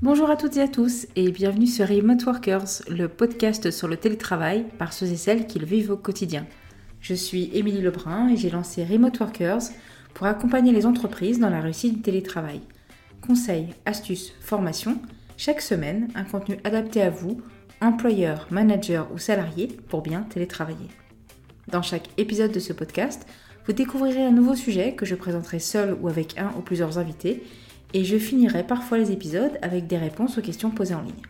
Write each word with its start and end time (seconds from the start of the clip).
Bonjour 0.00 0.30
à 0.30 0.36
toutes 0.36 0.56
et 0.56 0.62
à 0.62 0.68
tous 0.68 1.08
et 1.16 1.32
bienvenue 1.32 1.66
sur 1.66 1.88
Remote 1.88 2.24
Workers, 2.24 2.82
le 2.88 3.08
podcast 3.08 3.72
sur 3.72 3.88
le 3.88 3.96
télétravail 3.96 4.64
par 4.78 4.92
ceux 4.92 5.06
et 5.06 5.16
celles 5.16 5.48
qui 5.48 5.58
le 5.58 5.66
vivent 5.66 5.90
au 5.90 5.96
quotidien. 5.96 6.46
Je 7.00 7.14
suis 7.14 7.50
Émilie 7.52 7.80
Lebrun 7.80 8.28
et 8.28 8.36
j'ai 8.36 8.48
lancé 8.48 8.84
Remote 8.84 9.18
Workers 9.18 9.62
pour 10.14 10.28
accompagner 10.28 10.70
les 10.70 10.86
entreprises 10.86 11.40
dans 11.40 11.50
la 11.50 11.60
réussite 11.60 11.96
du 11.96 12.00
télétravail. 12.02 12.60
Conseils, 13.26 13.70
astuces, 13.86 14.32
formations, 14.40 15.00
chaque 15.36 15.60
semaine 15.60 16.06
un 16.14 16.22
contenu 16.22 16.58
adapté 16.62 17.02
à 17.02 17.10
vous, 17.10 17.40
employeur, 17.80 18.46
manager 18.52 19.08
ou 19.12 19.18
salarié 19.18 19.66
pour 19.88 20.02
bien 20.02 20.22
télétravailler. 20.30 20.88
Dans 21.66 21.82
chaque 21.82 22.08
épisode 22.18 22.52
de 22.52 22.60
ce 22.60 22.72
podcast, 22.72 23.26
vous 23.66 23.72
découvrirez 23.72 24.24
un 24.24 24.30
nouveau 24.30 24.54
sujet 24.54 24.94
que 24.94 25.04
je 25.04 25.16
présenterai 25.16 25.58
seul 25.58 25.96
ou 26.00 26.06
avec 26.06 26.38
un 26.38 26.52
ou 26.56 26.60
plusieurs 26.60 26.98
invités 26.98 27.42
et 27.94 28.04
je 28.04 28.18
finirai 28.18 28.66
parfois 28.66 28.98
les 28.98 29.12
épisodes 29.12 29.58
avec 29.62 29.86
des 29.86 29.98
réponses 29.98 30.38
aux 30.38 30.42
questions 30.42 30.70
posées 30.70 30.94
en 30.94 31.02
ligne. 31.02 31.22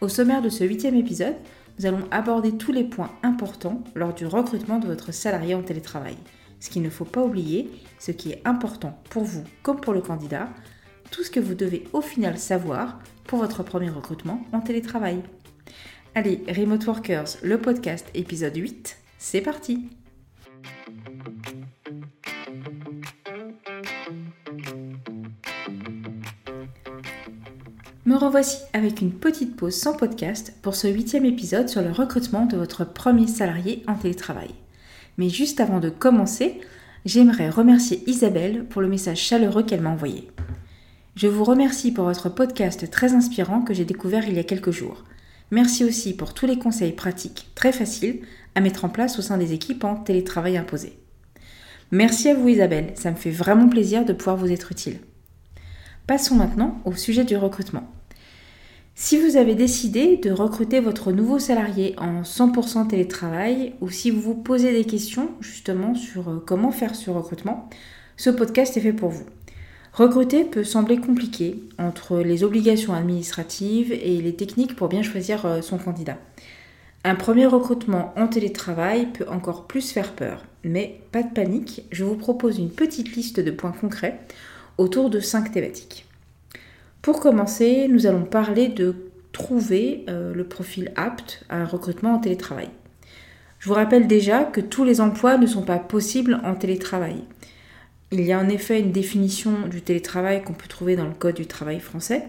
Au 0.00 0.08
sommaire 0.08 0.42
de 0.42 0.48
ce 0.48 0.64
huitième 0.64 0.96
épisode, 0.96 1.36
nous 1.78 1.86
allons 1.86 2.06
aborder 2.10 2.56
tous 2.56 2.72
les 2.72 2.84
points 2.84 3.10
importants 3.22 3.82
lors 3.94 4.14
du 4.14 4.26
recrutement 4.26 4.78
de 4.78 4.86
votre 4.86 5.12
salarié 5.12 5.54
en 5.54 5.62
télétravail. 5.62 6.16
Ce 6.60 6.70
qu'il 6.70 6.82
ne 6.82 6.90
faut 6.90 7.04
pas 7.04 7.22
oublier, 7.22 7.70
ce 7.98 8.12
qui 8.12 8.30
est 8.30 8.42
important 8.44 9.02
pour 9.10 9.24
vous 9.24 9.44
comme 9.62 9.80
pour 9.80 9.92
le 9.92 10.00
candidat, 10.00 10.48
tout 11.10 11.22
ce 11.22 11.30
que 11.30 11.40
vous 11.40 11.54
devez 11.54 11.84
au 11.92 12.00
final 12.00 12.38
savoir 12.38 13.00
pour 13.24 13.38
votre 13.38 13.62
premier 13.62 13.90
recrutement 13.90 14.42
en 14.52 14.60
télétravail. 14.60 15.22
Allez, 16.14 16.42
Remote 16.48 16.86
Workers, 16.86 17.36
le 17.42 17.58
podcast 17.58 18.06
épisode 18.14 18.56
8, 18.56 18.98
c'est 19.18 19.40
parti 19.40 19.88
Me 28.06 28.16
revoici 28.16 28.58
avec 28.74 29.00
une 29.00 29.12
petite 29.12 29.56
pause 29.56 29.76
sans 29.76 29.94
podcast 29.94 30.52
pour 30.60 30.74
ce 30.74 30.88
huitième 30.88 31.24
épisode 31.24 31.70
sur 31.70 31.80
le 31.80 31.90
recrutement 31.90 32.44
de 32.44 32.54
votre 32.54 32.84
premier 32.84 33.26
salarié 33.26 33.82
en 33.86 33.94
télétravail. 33.94 34.50
Mais 35.16 35.30
juste 35.30 35.58
avant 35.58 35.80
de 35.80 35.88
commencer, 35.88 36.60
j'aimerais 37.06 37.48
remercier 37.48 38.02
Isabelle 38.06 38.66
pour 38.66 38.82
le 38.82 38.88
message 38.88 39.20
chaleureux 39.20 39.62
qu'elle 39.62 39.80
m'a 39.80 39.88
envoyé. 39.88 40.28
Je 41.16 41.28
vous 41.28 41.44
remercie 41.44 41.92
pour 41.92 42.04
votre 42.04 42.28
podcast 42.28 42.90
très 42.90 43.14
inspirant 43.14 43.62
que 43.62 43.72
j'ai 43.72 43.86
découvert 43.86 44.28
il 44.28 44.34
y 44.34 44.38
a 44.38 44.44
quelques 44.44 44.70
jours. 44.70 45.04
Merci 45.50 45.82
aussi 45.82 46.14
pour 46.14 46.34
tous 46.34 46.44
les 46.44 46.58
conseils 46.58 46.92
pratiques 46.92 47.52
très 47.54 47.72
faciles 47.72 48.20
à 48.54 48.60
mettre 48.60 48.84
en 48.84 48.90
place 48.90 49.18
au 49.18 49.22
sein 49.22 49.38
des 49.38 49.54
équipes 49.54 49.84
en 49.84 49.96
télétravail 49.96 50.58
imposé. 50.58 50.98
Merci 51.90 52.28
à 52.28 52.34
vous 52.34 52.50
Isabelle, 52.50 52.92
ça 52.96 53.10
me 53.10 53.16
fait 53.16 53.30
vraiment 53.30 53.70
plaisir 53.70 54.04
de 54.04 54.12
pouvoir 54.12 54.36
vous 54.36 54.52
être 54.52 54.72
utile. 54.72 54.98
Passons 56.06 56.34
maintenant 56.34 56.82
au 56.84 56.92
sujet 56.92 57.24
du 57.24 57.38
recrutement. 57.38 57.93
Si 58.96 59.18
vous 59.18 59.36
avez 59.36 59.56
décidé 59.56 60.18
de 60.18 60.30
recruter 60.30 60.78
votre 60.78 61.10
nouveau 61.10 61.40
salarié 61.40 61.96
en 61.98 62.22
100% 62.22 62.86
télétravail 62.86 63.74
ou 63.80 63.90
si 63.90 64.12
vous 64.12 64.20
vous 64.20 64.36
posez 64.36 64.72
des 64.72 64.84
questions 64.84 65.32
justement 65.40 65.96
sur 65.96 66.28
euh, 66.28 66.44
comment 66.46 66.70
faire 66.70 66.94
ce 66.94 67.10
recrutement, 67.10 67.68
ce 68.16 68.30
podcast 68.30 68.76
est 68.76 68.80
fait 68.80 68.92
pour 68.92 69.10
vous. 69.10 69.26
Recruter 69.92 70.44
peut 70.44 70.62
sembler 70.62 70.98
compliqué 70.98 71.60
entre 71.76 72.20
les 72.20 72.44
obligations 72.44 72.94
administratives 72.94 73.90
et 73.90 74.20
les 74.20 74.36
techniques 74.36 74.76
pour 74.76 74.86
bien 74.86 75.02
choisir 75.02 75.44
euh, 75.44 75.60
son 75.60 75.78
candidat. 75.78 76.18
Un 77.02 77.16
premier 77.16 77.46
recrutement 77.46 78.14
en 78.16 78.28
télétravail 78.28 79.06
peut 79.06 79.26
encore 79.28 79.66
plus 79.66 79.90
faire 79.90 80.12
peur, 80.12 80.44
mais 80.62 81.00
pas 81.10 81.24
de 81.24 81.34
panique, 81.34 81.82
je 81.90 82.04
vous 82.04 82.16
propose 82.16 82.58
une 82.58 82.70
petite 82.70 83.16
liste 83.16 83.40
de 83.40 83.50
points 83.50 83.74
concrets 83.78 84.20
autour 84.78 85.10
de 85.10 85.18
cinq 85.18 85.50
thématiques. 85.50 86.06
Pour 87.04 87.20
commencer, 87.20 87.86
nous 87.90 88.06
allons 88.06 88.24
parler 88.24 88.68
de 88.68 88.94
trouver 89.30 90.06
euh, 90.08 90.32
le 90.32 90.44
profil 90.44 90.90
apte 90.96 91.44
à 91.50 91.58
un 91.58 91.66
recrutement 91.66 92.14
en 92.14 92.18
télétravail. 92.18 92.70
Je 93.58 93.68
vous 93.68 93.74
rappelle 93.74 94.06
déjà 94.06 94.44
que 94.44 94.62
tous 94.62 94.84
les 94.84 95.02
emplois 95.02 95.36
ne 95.36 95.44
sont 95.44 95.64
pas 95.64 95.78
possibles 95.78 96.40
en 96.44 96.54
télétravail. 96.54 97.16
Il 98.10 98.22
y 98.22 98.32
a 98.32 98.38
en 98.38 98.48
effet 98.48 98.80
une 98.80 98.90
définition 98.90 99.68
du 99.68 99.82
télétravail 99.82 100.42
qu'on 100.42 100.54
peut 100.54 100.66
trouver 100.66 100.96
dans 100.96 101.04
le 101.04 101.12
Code 101.12 101.34
du 101.34 101.44
travail 101.44 101.78
français, 101.78 102.22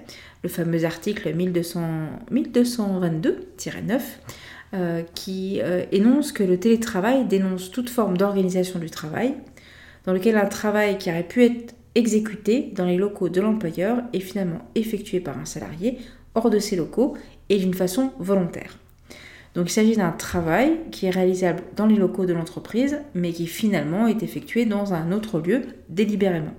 le 0.44 0.50
fameux 0.50 0.84
article 0.84 1.34
1222-9, 1.34 4.02
euh, 4.74 5.04
qui 5.14 5.62
euh, 5.64 5.86
énonce 5.94 6.34
que 6.34 6.44
le 6.44 6.60
télétravail 6.60 7.24
dénonce 7.24 7.72
toute 7.72 7.90
forme 7.90 8.18
d'organisation 8.18 8.80
du 8.80 8.90
travail, 8.90 9.36
dans 10.04 10.12
lequel 10.12 10.36
un 10.36 10.48
travail 10.48 10.98
qui 10.98 11.10
aurait 11.10 11.24
pu 11.24 11.46
être 11.46 11.76
exécuté 11.96 12.72
dans 12.76 12.86
les 12.86 12.98
locaux 12.98 13.30
de 13.30 13.42
l'employeur 13.42 14.04
est 14.14 14.20
finalement 14.20 14.62
effectué 14.76 15.20
par 15.20 15.40
un 15.40 15.46
salarié 15.46 15.98
hors 16.36 16.50
de 16.50 16.60
ses 16.60 16.76
locaux 16.76 17.16
et 17.50 17.58
d'une 17.58 17.74
façon 17.74 18.12
volontaire. 18.20 18.78
Donc 19.56 19.70
il 19.70 19.74
s'agit 19.74 19.96
d'un 19.96 20.12
travail 20.12 20.78
qui 20.92 21.06
est 21.06 21.12
réalisable 21.12 21.64
dans 21.78 21.86
les 21.86 21.96
locaux 21.96 22.26
de 22.26 22.34
l'entreprise, 22.34 23.00
mais 23.14 23.32
qui 23.32 23.48
finalement 23.48 24.06
est 24.08 24.22
effectué 24.22 24.66
dans 24.66 24.94
un 24.94 25.14
autre 25.14 25.40
lieu 25.40 25.62
délibérément. 25.88 26.54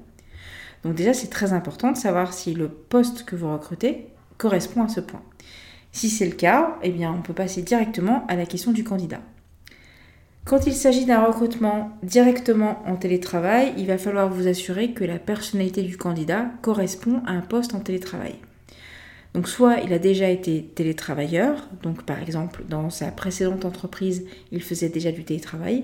Donc 0.82 0.94
déjà 0.94 1.12
c'est 1.12 1.28
très 1.28 1.52
important 1.52 1.92
de 1.92 1.98
savoir 1.98 2.32
si 2.32 2.54
le 2.54 2.68
poste 2.68 3.24
que 3.24 3.36
vous 3.36 3.52
recrutez 3.52 4.06
correspond 4.38 4.82
à 4.82 4.88
ce 4.88 5.00
point. 5.00 5.22
Si 5.92 6.08
c'est 6.08 6.26
le 6.26 6.34
cas, 6.34 6.78
eh 6.82 6.90
bien 6.90 7.12
on 7.12 7.22
peut 7.22 7.34
passer 7.34 7.62
directement 7.62 8.26
à 8.28 8.36
la 8.36 8.46
question 8.46 8.72
du 8.72 8.84
candidat. 8.84 9.20
Quand 10.46 10.64
il 10.68 10.74
s'agit 10.74 11.06
d'un 11.06 11.24
recrutement 11.24 11.90
directement 12.04 12.80
en 12.86 12.94
télétravail, 12.94 13.72
il 13.78 13.88
va 13.88 13.98
falloir 13.98 14.28
vous 14.28 14.46
assurer 14.46 14.92
que 14.92 15.02
la 15.02 15.18
personnalité 15.18 15.82
du 15.82 15.96
candidat 15.96 16.46
correspond 16.62 17.20
à 17.26 17.32
un 17.32 17.40
poste 17.40 17.74
en 17.74 17.80
télétravail. 17.80 18.36
Donc 19.34 19.48
soit 19.48 19.78
il 19.84 19.92
a 19.92 19.98
déjà 19.98 20.30
été 20.30 20.62
télétravailleur, 20.62 21.68
donc 21.82 22.04
par 22.04 22.22
exemple 22.22 22.62
dans 22.68 22.90
sa 22.90 23.10
précédente 23.10 23.64
entreprise 23.64 24.24
il 24.52 24.62
faisait 24.62 24.88
déjà 24.88 25.10
du 25.10 25.24
télétravail, 25.24 25.82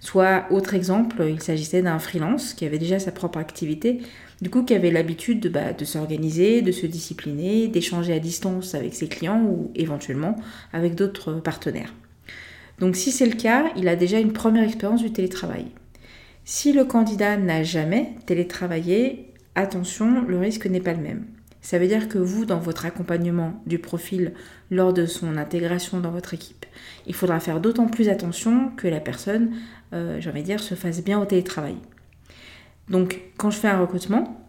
soit 0.00 0.46
autre 0.50 0.72
exemple 0.72 1.22
il 1.28 1.42
s'agissait 1.42 1.82
d'un 1.82 1.98
freelance 1.98 2.54
qui 2.54 2.64
avait 2.64 2.78
déjà 2.78 2.98
sa 2.98 3.12
propre 3.12 3.38
activité, 3.38 4.00
du 4.40 4.48
coup 4.48 4.62
qui 4.62 4.74
avait 4.74 4.90
l'habitude 4.90 5.40
de, 5.40 5.50
bah, 5.50 5.74
de 5.74 5.84
s'organiser, 5.84 6.62
de 6.62 6.72
se 6.72 6.86
discipliner, 6.86 7.68
d'échanger 7.68 8.14
à 8.14 8.18
distance 8.18 8.74
avec 8.74 8.94
ses 8.94 9.08
clients 9.08 9.42
ou 9.44 9.70
éventuellement 9.74 10.36
avec 10.72 10.94
d'autres 10.94 11.34
partenaires. 11.34 11.92
Donc 12.80 12.96
si 12.96 13.12
c'est 13.12 13.26
le 13.26 13.36
cas, 13.36 13.66
il 13.76 13.88
a 13.88 13.94
déjà 13.94 14.18
une 14.18 14.32
première 14.32 14.64
expérience 14.64 15.02
du 15.02 15.12
télétravail. 15.12 15.66
Si 16.44 16.72
le 16.72 16.84
candidat 16.84 17.36
n'a 17.36 17.62
jamais 17.62 18.14
télétravaillé, 18.26 19.32
attention, 19.54 20.22
le 20.26 20.38
risque 20.38 20.66
n'est 20.66 20.80
pas 20.80 20.94
le 20.94 21.02
même. 21.02 21.26
Ça 21.60 21.78
veut 21.78 21.86
dire 21.86 22.08
que 22.08 22.16
vous, 22.16 22.46
dans 22.46 22.58
votre 22.58 22.86
accompagnement 22.86 23.62
du 23.66 23.78
profil 23.78 24.32
lors 24.70 24.94
de 24.94 25.04
son 25.04 25.36
intégration 25.36 26.00
dans 26.00 26.10
votre 26.10 26.32
équipe, 26.32 26.64
il 27.06 27.14
faudra 27.14 27.38
faire 27.38 27.60
d'autant 27.60 27.86
plus 27.86 28.08
attention 28.08 28.70
que 28.76 28.88
la 28.88 29.00
personne, 29.00 29.52
euh, 29.92 30.18
j'ai 30.20 30.30
envie 30.30 30.40
de 30.40 30.46
dire, 30.46 30.60
se 30.60 30.74
fasse 30.74 31.04
bien 31.04 31.20
au 31.20 31.26
télétravail. 31.26 31.76
Donc 32.88 33.20
quand 33.36 33.50
je 33.50 33.58
fais 33.58 33.68
un 33.68 33.78
recrutement, 33.78 34.40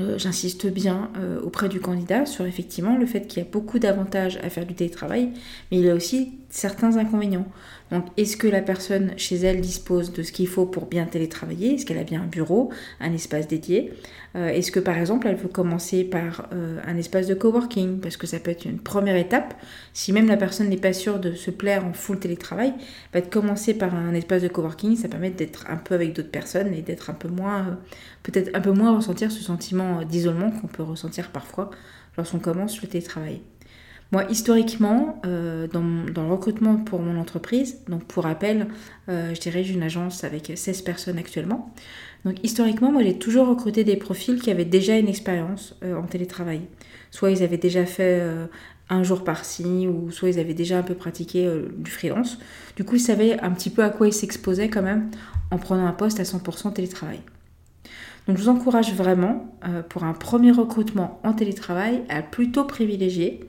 euh, 0.00 0.18
j'insiste 0.18 0.66
bien 0.66 1.10
euh, 1.16 1.40
auprès 1.40 1.68
du 1.68 1.80
candidat 1.80 2.26
sur 2.26 2.44
effectivement 2.44 2.98
le 2.98 3.06
fait 3.06 3.26
qu'il 3.26 3.42
y 3.42 3.46
a 3.46 3.48
beaucoup 3.48 3.78
d'avantages 3.78 4.38
à 4.42 4.50
faire 4.50 4.66
du 4.66 4.74
télétravail, 4.74 5.30
mais 5.70 5.78
il 5.78 5.84
y 5.84 5.90
a 5.90 5.94
aussi 5.94 6.32
certains 6.54 6.96
inconvénients. 6.98 7.46
Donc, 7.90 8.06
est-ce 8.16 8.36
que 8.36 8.46
la 8.46 8.62
personne 8.62 9.12
chez 9.16 9.36
elle 9.36 9.60
dispose 9.60 10.12
de 10.12 10.22
ce 10.22 10.30
qu'il 10.30 10.46
faut 10.46 10.66
pour 10.66 10.86
bien 10.86 11.04
télétravailler? 11.04 11.74
Est-ce 11.74 11.84
qu'elle 11.84 11.98
a 11.98 12.04
bien 12.04 12.22
un 12.22 12.26
bureau, 12.26 12.70
un 13.00 13.12
espace 13.12 13.48
dédié? 13.48 13.92
Euh, 14.36 14.48
Est-ce 14.48 14.70
que 14.70 14.78
par 14.78 14.96
exemple 14.96 15.26
elle 15.26 15.34
veut 15.34 15.48
commencer 15.48 16.04
par 16.04 16.48
un 16.52 16.96
espace 16.96 17.26
de 17.26 17.34
coworking? 17.34 17.98
Parce 17.98 18.16
que 18.16 18.28
ça 18.28 18.38
peut 18.38 18.52
être 18.52 18.66
une 18.66 18.78
première 18.78 19.16
étape. 19.16 19.54
Si 19.92 20.12
même 20.12 20.28
la 20.28 20.36
personne 20.36 20.68
n'est 20.68 20.76
pas 20.76 20.92
sûre 20.92 21.18
de 21.18 21.34
se 21.34 21.50
plaire 21.50 21.84
en 21.84 21.92
full 21.92 22.20
télétravail, 22.20 22.72
bah, 23.12 23.20
de 23.20 23.26
commencer 23.26 23.74
par 23.74 23.92
un 23.92 24.14
espace 24.14 24.42
de 24.42 24.48
coworking, 24.48 24.96
ça 24.96 25.08
permet 25.08 25.30
d'être 25.30 25.66
un 25.68 25.76
peu 25.76 25.94
avec 25.94 26.12
d'autres 26.14 26.30
personnes 26.30 26.72
et 26.72 26.82
d'être 26.82 27.10
un 27.10 27.14
peu 27.14 27.28
moins, 27.28 27.80
peut-être 28.22 28.50
un 28.54 28.60
peu 28.60 28.72
moins 28.72 28.94
ressentir 28.94 29.32
ce 29.32 29.42
sentiment 29.42 30.04
d'isolement 30.04 30.52
qu'on 30.52 30.68
peut 30.68 30.84
ressentir 30.84 31.30
parfois 31.30 31.70
lorsqu'on 32.16 32.38
commence 32.38 32.80
le 32.80 32.86
télétravail. 32.86 33.40
Moi, 34.14 34.26
historiquement, 34.30 35.20
euh, 35.26 35.66
dans, 35.66 35.82
le 35.82 36.30
recrutement 36.30 36.76
pour 36.76 37.00
mon 37.00 37.18
entreprise, 37.18 37.80
donc 37.88 38.04
pour 38.04 38.22
rappel, 38.22 38.68
euh, 39.08 39.34
je 39.34 39.40
dirige 39.40 39.72
une 39.72 39.82
agence 39.82 40.22
avec 40.22 40.52
16 40.54 40.82
personnes 40.82 41.18
actuellement. 41.18 41.74
Donc 42.24 42.36
historiquement, 42.44 42.92
moi 42.92 43.02
j'ai 43.02 43.18
toujours 43.18 43.48
recruté 43.48 43.82
des 43.82 43.96
profils 43.96 44.40
qui 44.40 44.52
avaient 44.52 44.64
déjà 44.64 44.96
une 44.98 45.08
expérience 45.08 45.74
euh, 45.82 45.96
en 45.96 46.04
télétravail. 46.04 46.60
Soit 47.10 47.32
ils 47.32 47.42
avaient 47.42 47.58
déjà 47.58 47.86
fait 47.86 48.22
un 48.88 49.02
jour 49.02 49.24
par-ci, 49.24 49.88
ou 49.88 50.12
soit 50.12 50.28
ils 50.28 50.38
avaient 50.38 50.54
déjà 50.54 50.78
un 50.78 50.84
peu 50.84 50.94
pratiqué 50.94 51.52
du 51.76 51.90
freelance. 51.90 52.38
Du 52.76 52.84
coup, 52.84 52.94
ils 52.94 53.00
savaient 53.00 53.40
un 53.40 53.50
petit 53.50 53.70
peu 53.70 53.82
à 53.82 53.90
quoi 53.90 54.06
ils 54.06 54.12
s'exposaient 54.12 54.68
quand 54.70 54.82
même 54.82 55.10
en 55.50 55.58
prenant 55.58 55.86
un 55.86 55.92
poste 55.92 56.20
à 56.20 56.22
100% 56.22 56.72
télétravail. 56.72 57.18
Donc 58.28 58.38
je 58.38 58.42
vous 58.44 58.48
encourage 58.48 58.94
vraiment, 58.94 59.58
pour 59.88 60.04
un 60.04 60.12
premier 60.12 60.52
recrutement 60.52 61.20
en 61.24 61.32
télétravail, 61.32 62.04
à 62.08 62.22
plutôt 62.22 62.64
privilégier 62.64 63.40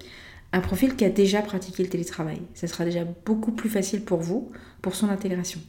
un 0.56 0.62
profil 0.62 0.96
qui 0.96 1.04
a 1.04 1.10
déjà 1.10 1.42
pratiqué 1.42 1.84
le 1.84 1.90
télétravail. 1.90 2.42
Ça 2.54 2.68
sera 2.68 2.86
déjà 2.86 3.04
beaucoup 3.26 3.52
plus 3.52 3.70
facile 3.70 4.06
pour 4.06 4.20
vous, 4.20 4.52
pour 4.82 4.96
son 4.96 5.10
intégration. 5.10 5.60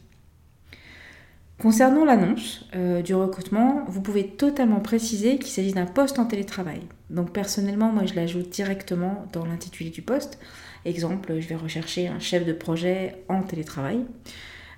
Concernant 1.58 2.04
l'annonce 2.04 2.66
euh, 2.76 3.02
du 3.02 3.14
recrutement, 3.14 3.84
vous 3.88 4.00
pouvez 4.00 4.28
totalement 4.28 4.78
préciser 4.78 5.38
qu'il 5.38 5.50
s'agit 5.50 5.72
d'un 5.72 5.86
poste 5.86 6.20
en 6.20 6.26
télétravail. 6.26 6.82
Donc 7.10 7.32
personnellement, 7.32 7.90
moi 7.90 8.06
je 8.06 8.14
l'ajoute 8.14 8.48
directement 8.50 9.26
dans 9.32 9.44
l'intitulé 9.44 9.90
du 9.90 10.02
poste. 10.02 10.38
Exemple, 10.84 11.40
je 11.40 11.48
vais 11.48 11.56
rechercher 11.56 12.06
un 12.06 12.20
chef 12.20 12.44
de 12.44 12.52
projet 12.52 13.24
en 13.28 13.42
télétravail. 13.42 14.04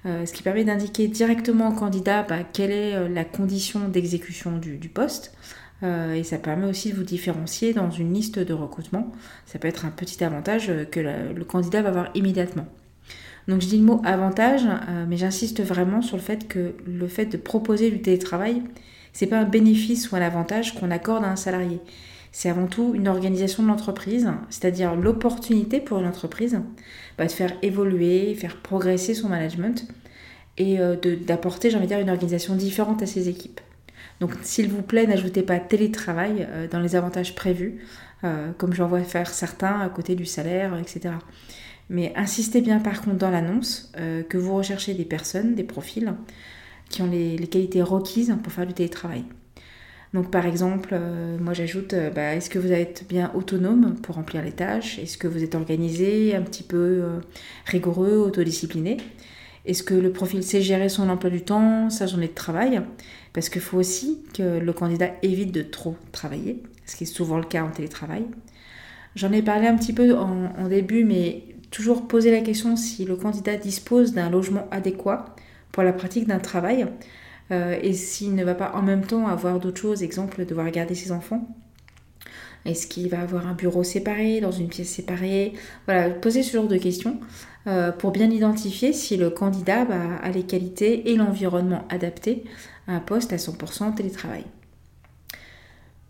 Euh, 0.07 0.25
ce 0.25 0.33
qui 0.33 0.43
permet 0.43 0.65
d'indiquer 0.65 1.09
directement 1.09 1.69
au 1.69 1.73
candidat 1.73 2.23
bah, 2.23 2.45
quelle 2.51 2.71
est 2.71 2.95
euh, 2.95 3.09
la 3.09 3.25
condition 3.25 3.89
d'exécution 3.89 4.57
du, 4.57 4.89
poste. 4.89 5.35
Et 5.83 6.25
ça 6.25 6.39
permet 6.39 6.67
aussi 6.67 6.91
de 6.91 6.97
vous 6.97 7.05
différencier 7.05 7.73
dans 7.73 7.91
une 7.91 8.13
liste 8.13 8.39
de 8.39 8.53
recrutement. 8.53 9.13
Ça 9.47 9.59
peut 9.59 9.69
être 9.69 9.85
un 9.85 9.91
petit 9.91 10.25
avantage 10.25 10.73
que 10.91 11.01
le 11.01 11.45
candidat 11.45 11.83
va 11.83 11.91
avoir 11.91 12.11
immédiatement. 12.15 12.67
Donc 13.49 13.63
je 13.63 13.67
dis 13.67 13.79
le 13.79 13.85
mot 13.85 14.03
avantage, 14.05 14.67
euh, 14.67 15.07
mais 15.09 15.17
j'insiste 15.17 15.63
vraiment 15.63 16.03
sur 16.03 16.19
le 16.19 16.23
fait 16.23 16.47
que 16.47 16.75
le 16.87 17.09
fait 17.09 17.25
de 17.25 17.39
proposer 17.39 17.91
du 17.91 18.03
télétravail, 18.03 18.63
c'est 19.15 19.27
pas 19.27 19.39
un 19.39 19.45
bénéfice 19.45 20.13
ou 20.13 20.17
un 20.17 20.21
avantage 20.21 20.75
qu'on 20.75 20.91
accorde 20.91 21.25
à 21.25 21.31
un 21.31 21.37
salarié. 21.37 21.81
C'est 22.31 22.51
avant 22.51 22.67
tout 22.67 22.93
une 22.95 23.09
organisation 23.09 23.63
de 23.63 23.69
l'entreprise, 23.69 24.31
c'est-à-dire 24.51 24.95
l'opportunité 24.95 25.81
pour 25.81 25.99
une 25.99 26.07
entreprise 26.07 26.61
bah, 27.17 27.25
de 27.25 27.33
faire 27.33 27.55
évoluer, 27.63 28.35
faire 28.35 28.59
progresser 28.59 29.15
son 29.15 29.31
management 29.31 29.89
et 30.59 30.79
euh, 30.79 30.97
d'apporter, 31.25 31.71
j'ai 31.71 31.77
envie 31.77 31.87
de 31.87 31.93
dire, 31.95 32.01
une 32.01 32.11
organisation 32.11 32.55
différente 32.55 33.03
à 33.03 33.07
ses 33.07 33.31
équipes. 33.31 33.63
Donc 34.21 34.33
s'il 34.43 34.69
vous 34.69 34.83
plaît, 34.83 35.07
n'ajoutez 35.07 35.43
pas 35.43 35.59
télétravail 35.59 36.47
euh, 36.51 36.69
dans 36.69 36.81
les 36.81 36.97
avantages 36.97 37.35
prévus, 37.35 37.79
comme 38.57 38.75
j'en 38.75 38.89
vois 38.89 39.05
faire 39.05 39.29
certains 39.29 39.81
à 39.81 39.89
côté 39.89 40.17
du 40.17 40.27
salaire, 40.27 40.77
etc. 40.77 41.15
Mais 41.91 42.13
insistez 42.17 42.61
bien 42.61 42.81
par 42.81 43.03
contre 43.03 43.17
dans 43.17 43.31
l'annonce 43.31 43.93
euh, 43.99 44.23
que 44.23 44.37
vous 44.37 44.55
recherchez 44.55 44.95
des 44.95 45.05
personnes, 45.05 45.55
des 45.55 45.65
profils 45.65 46.13
qui 46.91 47.03
ont 47.03 47.11
les, 47.11 47.37
qualités 47.47 47.83
requises 47.83 48.35
pour 48.43 48.53
faire 48.53 48.67
du 48.67 48.75
télétravail. 48.75 49.25
Donc 50.15 50.31
par 50.31 50.47
exemple, 50.47 50.91
euh, 50.93 51.39
moi 51.39 51.55
j'ajoute, 51.55 51.93
euh, 51.95 52.11
bah, 52.11 52.35
est-ce 52.35 52.51
que 52.51 52.59
vous 52.59 52.73
êtes 52.73 53.05
bien 53.09 53.31
autonome 53.35 53.95
pour 54.03 54.17
remplir 54.17 54.43
les 54.43 54.53
tâches? 54.53 54.99
Est-ce 54.99 55.19
que 55.19 55.29
vous 55.29 55.43
êtes 55.43 55.55
organisé, 55.55 56.35
un 56.35 56.43
petit 56.43 56.63
peu 56.63 57.05
rigoureux, 57.67 58.17
autodiscipliné? 58.17 58.99
Est-ce 59.65 59.83
que 59.83 59.95
le 59.95 60.13
profil 60.13 60.43
sait 60.43 60.63
gérer 60.63 60.89
son 60.89 61.11
emploi 61.11 61.29
du 61.29 61.43
temps, 61.43 61.91
sa 61.91 62.07
journée 62.07 62.29
de 62.29 62.35
travail? 62.35 62.81
Parce 63.39 63.51
qu'il 63.51 63.63
faut 63.63 63.79
aussi 63.79 64.19
que 64.35 64.59
le 64.59 64.73
candidat 64.73 65.11
évite 65.23 65.53
de 65.53 65.63
trop 65.63 65.95
travailler, 66.11 66.61
ce 66.87 66.97
qui 66.97 67.05
est 67.05 67.07
souvent 67.07 67.37
le 67.37 67.45
cas 67.45 67.63
en 67.63 67.71
télétravail. 67.71 68.25
J'en 69.15 69.31
ai 69.31 69.43
parlé 69.43 69.69
un 69.69 69.77
petit 69.77 69.93
peu 69.93 70.17
en 70.17 70.67
début, 70.67 71.05
mais 71.05 71.45
toujours 71.71 72.09
poser 72.09 72.33
la 72.33 72.41
question 72.41 72.75
si 72.75 73.05
le 73.05 73.15
candidat 73.15 73.57
dispose 73.57 74.13
d'un 74.13 74.29
logement 74.29 74.67
adéquat 74.73 75.37
pour 75.71 75.85
la 75.85 75.93
pratique 75.93 76.27
d'un 76.27 76.41
travail 76.41 76.89
euh, 77.53 77.79
et 77.81 77.93
s'il 77.93 78.35
ne 78.35 78.43
va 78.43 78.57
pas 78.57 78.73
en 78.75 78.83
même 78.83 79.07
temps 79.07 79.29
avoir 79.29 79.61
d'autres 79.61 79.81
choses, 79.81 80.03
exemple 80.03 80.45
devoir 80.45 80.69
garder 80.73 80.97
ses 80.97 81.13
enfants. 81.13 81.47
Est-ce 82.65 82.89
qu'il 82.89 83.09
va 83.09 83.21
avoir 83.21 83.47
un 83.47 83.55
bureau 83.55 83.85
séparé, 83.85 84.41
dans 84.41 84.51
une 84.51 84.67
pièce 84.67 84.89
séparée? 84.89 85.53
Voilà, 85.87 86.11
poser 86.11 86.43
ce 86.43 86.55
genre 86.55 86.67
de 86.67 86.77
questions 86.77 87.21
pour 87.99 88.13
bien 88.13 88.31
identifier 88.31 88.93
si 88.93 89.17
le 89.17 89.31
candidat 89.31 89.87
a 90.23 90.31
les 90.31 90.45
qualités 90.45 91.11
et 91.11 91.17
l'environnement 91.17 91.85
adapté 91.91 92.45
à 92.87 92.93
un 92.93 93.01
poste 93.01 93.33
à 93.33 93.37
100% 93.37 93.95
télétravail. 93.95 94.45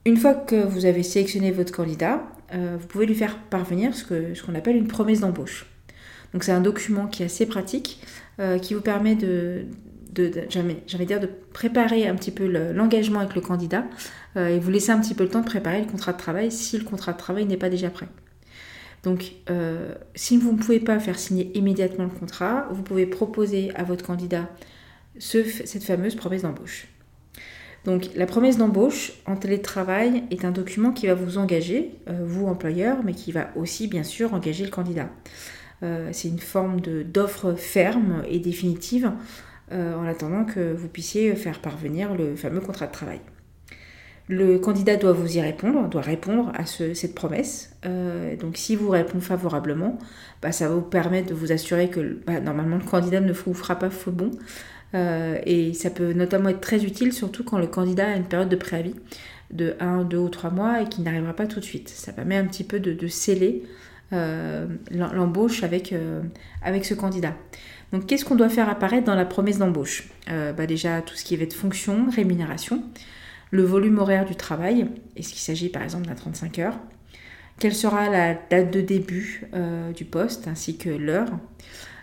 Une 0.09 0.17
fois 0.17 0.33
que 0.33 0.57
vous 0.57 0.87
avez 0.87 1.03
sélectionné 1.03 1.51
votre 1.51 1.71
candidat, 1.71 2.23
euh, 2.55 2.79
vous 2.81 2.87
pouvez 2.87 3.05
lui 3.05 3.15
faire 3.15 3.37
parvenir 3.51 3.95
ce 3.95 4.05
qu'on 4.43 4.55
appelle 4.55 4.77
une 4.77 4.89
promesse 4.89 5.21
d'embauche. 5.21 5.67
C'est 6.41 6.53
un 6.53 6.63
document 6.63 7.07
qui 7.07 7.23
est 7.23 7.27
assez 7.27 7.45
pratique, 7.45 8.01
euh, 8.41 8.59
qui 8.59 8.73
vous 8.73 8.81
permet 8.81 9.17
de, 9.17 9.67
préparer 11.53 12.09
un 12.09 12.15
petit 12.15 12.31
peu 12.31 12.47
l'engagement 12.73 13.21
avec 13.21 13.35
le 13.35 13.43
candidat 13.43 13.85
euh, 14.37 14.49
et 14.49 14.59
vous 14.59 14.71
laisser 14.71 14.93
un 14.93 14.99
petit 14.99 15.15
peu 15.15 15.25
le 15.25 15.31
temps 15.31 15.41
de 15.41 15.47
préparer 15.47 15.81
le 15.81 15.87
contrat 15.87 16.15
de 16.15 16.19
travail 16.19 16.51
si 16.51 16.79
le 16.79 16.85
contrat 16.85 17.13
de 17.13 17.19
travail 17.19 17.45
n'est 17.45 17.59
pas 17.59 17.69
déjà 17.69 17.91
prêt. 17.91 18.09
Donc, 19.05 19.33
si 20.15 20.37
vous 20.37 20.53
ne 20.53 20.59
pouvez 20.59 20.81
pas 20.81 20.99
faire 20.99 21.19
signer 21.19 21.57
immédiatement 21.57 22.05
le 22.05 22.11
contrat, 22.11 22.69
vous 22.73 22.83
pouvez 22.83 23.07
proposer 23.07 23.75
à 23.75 23.85
votre 23.85 24.05
candidat 24.05 24.49
cette 25.19 25.85
fameuse 25.85 26.15
promesse 26.15 26.43
d'embauche. 26.43 26.89
Donc 27.85 28.11
la 28.17 28.27
promesse 28.27 28.59
d'embauche 28.59 29.13
en 29.27 29.37
télétravail 29.37 30.25
est 30.31 30.45
un 30.45 30.51
document 30.51 30.93
qui 30.93 31.07
va 31.07 31.15
vous 31.15 31.39
engager, 31.39 31.95
euh, 32.09 32.25
vous 32.25 32.47
employeur, 32.47 32.99
mais 33.05 33.15
qui 33.15 33.33
va 33.33 33.51
aussi 33.57 33.89
bien 33.89 34.03
sûr 34.03 34.35
engager 34.35 34.65
le 34.65 34.71
candidat. 34.71 35.09
Euh, 35.83 36.11
c'est 36.13 36.29
une 36.29 36.41
forme 36.41 36.81
d'offre 36.81 37.55
ferme 37.55 38.23
et 38.29 38.41
définitive 38.41 39.13
euh, 39.71 39.95
en 39.95 40.07
attendant 40.07 40.45
que 40.45 40.73
vous 40.73 40.89
puissiez 40.89 41.35
faire 41.37 41.61
parvenir 41.61 42.15
le 42.15 42.35
fameux 42.35 42.61
contrat 42.61 42.89
de 42.89 42.93
travail. 42.93 43.21
Le 44.29 44.59
candidat 44.59 44.97
doit 44.97 45.13
vous 45.13 45.37
y 45.37 45.41
répondre, 45.41 45.89
doit 45.89 46.03
répondre 46.03 46.53
à 46.55 46.67
cette 46.67 47.15
promesse. 47.15 47.75
donc 48.41 48.59
s'il 48.59 48.77
vous 48.77 48.91
répond 48.91 49.21
favorablement, 49.21 49.99
bah, 50.43 50.53
ça 50.53 50.69
va 50.69 50.75
vous 50.75 50.83
permettre 50.83 51.31
de 51.31 51.35
vous 51.35 51.51
assurer 51.51 51.89
que 51.89 52.19
bah, 52.27 52.39
normalement 52.41 52.77
le 52.77 52.85
candidat 52.85 53.21
ne 53.21 53.33
vous 53.33 53.55
fera 53.55 53.79
pas 53.79 53.89
faux 53.91 54.13
bon. 54.13 54.31
Euh, 54.95 55.39
et 55.45 55.75
ça 55.75 55.91
peut 55.91 56.13
notamment 56.13 56.49
être 56.49 56.61
très 56.61 56.85
utile, 56.85 57.13
surtout 57.13 57.45
quand 57.45 57.59
le 57.59 57.67
candidat 57.67 58.09
a 58.09 58.17
une 58.17 58.25
période 58.25 58.49
de 58.49 58.57
préavis 58.57 58.95
de 59.51 59.75
1, 59.81 60.05
2 60.05 60.17
ou 60.17 60.29
3 60.29 60.51
mois 60.51 60.83
et 60.83 60.89
qui 60.89 61.03
n'arrivera 61.03 61.35
pas 61.35 61.47
tout 61.47 61.61
de 61.61 61.65
suite. 61.65 61.89
Ça 61.89 62.13
permet 62.13 62.37
un 62.37 62.45
petit 62.45 62.65
peu 62.65 62.81
de, 62.81 63.07
sceller 63.09 63.63
euh, 64.13 64.67
l'embauche 64.91 65.63
avec, 65.63 65.93
euh, 65.93 66.23
avec 66.63 66.85
ce 66.85 66.95
candidat. 66.95 67.35
Donc 67.93 68.07
qu'est-ce 68.07 68.25
qu'on 68.25 68.37
doit 68.37 68.49
faire 68.51 68.69
apparaître 68.69 69.07
dans 69.07 69.15
la 69.15 69.25
promesse 69.25 69.59
d'embauche? 69.59 70.09
Bah 70.27 70.67
Déjà 70.67 71.01
tout 71.01 71.15
ce 71.15 71.25
qui 71.25 71.37
va 71.39 71.45
être 71.45 71.55
fonction, 71.55 72.11
rémunération, 72.15 72.83
le 73.51 73.63
volume 73.63 73.99
horaire 73.99 74.25
du 74.25 74.37
travail, 74.37 74.89
est-ce 75.17 75.31
qu'il 75.31 75.41
s'agit 75.41 75.69
par 75.69 75.83
exemple 75.83 76.07
d'un 76.07 76.15
35 76.15 76.59
heures, 76.59 76.79
quelle 77.59 77.75
sera 77.75 78.09
la 78.09 78.35
date 78.35 78.73
de 78.73 78.81
début 78.81 79.49
du 79.97 80.05
poste 80.05 80.47
ainsi 80.47 80.79
que 80.79 80.91
l'heure, 80.91 81.31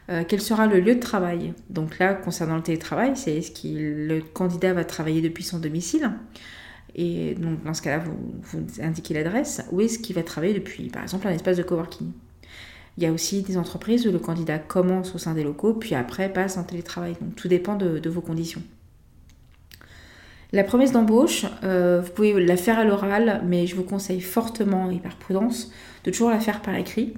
euh, 0.10 0.24
quel 0.28 0.42
sera 0.42 0.68
le 0.68 0.80
lieu 0.80 0.96
de 0.96 1.00
travail? 1.00 1.54
Donc 1.70 1.98
là, 1.98 2.14
concernant 2.14 2.56
le 2.58 2.62
télétravail, 2.62 3.14
c'est 3.16 3.38
est-ce 3.38 3.52
que 3.52 3.68
le 3.68 4.22
candidat 4.22 4.74
va 4.74 4.86
travailler 4.86 5.22
depuis 5.22 5.44
son 5.44 5.58
domicile 5.60 6.12
Et 6.94 7.34
donc 7.36 7.64
dans 7.64 7.74
ce 7.74 7.82
cas-là, 7.82 8.04
vous, 8.04 8.66
indiquez 8.82 9.14
l'adresse. 9.16 9.64
Ou 9.72 9.82
est-ce 9.82 9.98
qu'il 10.00 10.16
va 10.16 10.24
travailler 10.24 10.54
depuis, 10.54 10.90
par 10.90 11.02
exemple, 11.02 11.28
un 11.28 11.32
espace 11.32 11.58
de 11.58 11.64
coworking 11.64 12.12
Il 12.98 13.04
y 13.04 13.08
a 13.08 13.12
aussi 13.12 13.42
des 13.42 13.58
entreprises 13.58 14.06
où 14.08 14.12
le 14.12 14.20
candidat 14.20 14.60
commence 14.60 15.16
au 15.16 15.18
sein 15.18 15.34
des 15.34 15.44
locaux, 15.44 15.74
puis 15.74 15.96
après 15.96 16.32
passe 16.32 16.58
en 16.58 16.64
télétravail. 16.64 17.16
Donc 17.20 17.36
tout 17.36 17.48
dépend 17.48 17.76
de, 17.76 18.08
vos 18.08 18.22
conditions. 18.22 18.62
La 20.54 20.64
promesse 20.64 20.92
d'embauche, 20.92 21.46
euh, 21.64 22.02
vous 22.04 22.12
pouvez 22.12 22.46
la 22.46 22.58
faire 22.58 22.80
à 22.80 22.84
l'oral, 22.84 23.42
mais 23.46 23.68
je 23.68 23.76
vous 23.76 23.84
conseille 23.84 24.22
fortement 24.22 24.90
et 24.92 25.00
par 25.00 25.16
prudence 25.16 25.72
de 26.04 26.12
toujours 26.12 26.30
la 26.30 26.40
faire 26.40 26.62
par 26.62 26.75
écrit. 26.75 27.14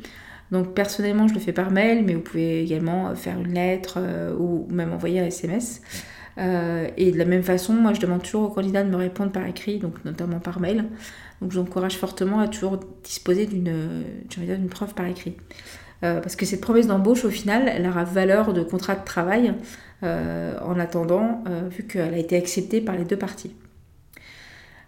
Donc 0.52 0.74
personnellement, 0.74 1.28
je 1.28 1.34
le 1.34 1.40
fais 1.40 1.52
par 1.52 1.72
mail, 1.72 2.04
mais 2.06 2.14
vous 2.14 2.22
pouvez 2.22 2.64
également 2.64 3.14
faire 3.16 3.38
une 3.40 3.54
lettre 3.54 3.96
euh, 3.98 4.34
ou 4.38 4.68
même 4.70 4.94
envoyer 4.94 5.20
un 5.20 5.26
SMS. 5.26 5.82
Euh, 6.38 6.88
et 6.98 7.12
de 7.12 7.18
la 7.18 7.26
même 7.26 7.44
façon, 7.44 7.74
moi, 7.74 7.94
je 7.94 8.00
demande 8.00 8.22
toujours 8.22 8.44
aux 8.44 8.54
candidats 8.54 8.84
de 8.84 8.90
me 8.90 8.96
répondre 8.96 9.32
par 9.32 9.46
écrit, 9.46 9.80
donc 9.80 10.06
notamment 10.06 10.40
par 10.40 10.60
mail. 10.60 10.86
Donc 11.42 11.52
j'encourage 11.52 11.98
fortement 11.98 12.40
à 12.40 12.48
toujours 12.48 12.80
disposer 13.04 13.46
d'une 13.46 14.70
preuve 14.70 14.94
par 14.94 15.06
écrit. 15.06 15.36
Euh, 16.04 16.22
parce 16.22 16.36
que 16.36 16.46
cette 16.46 16.62
promesse 16.62 16.88
d'embauche, 16.88 17.26
au 17.26 17.30
final, 17.30 17.68
elle 17.68 17.88
aura 17.88 18.04
valeur 18.04 18.54
de 18.54 18.64
contrat 18.64 18.96
de 18.96 19.06
travail 19.06 19.54
en 20.04 20.80
attendant, 20.80 21.44
vu 21.72 21.84
qu'elle 21.88 22.14
a 22.14 22.18
été 22.20 22.38
acceptée 22.38 22.82
par 22.82 22.96
les 22.96 23.04
deux 23.04 23.18
parties. 23.18 23.52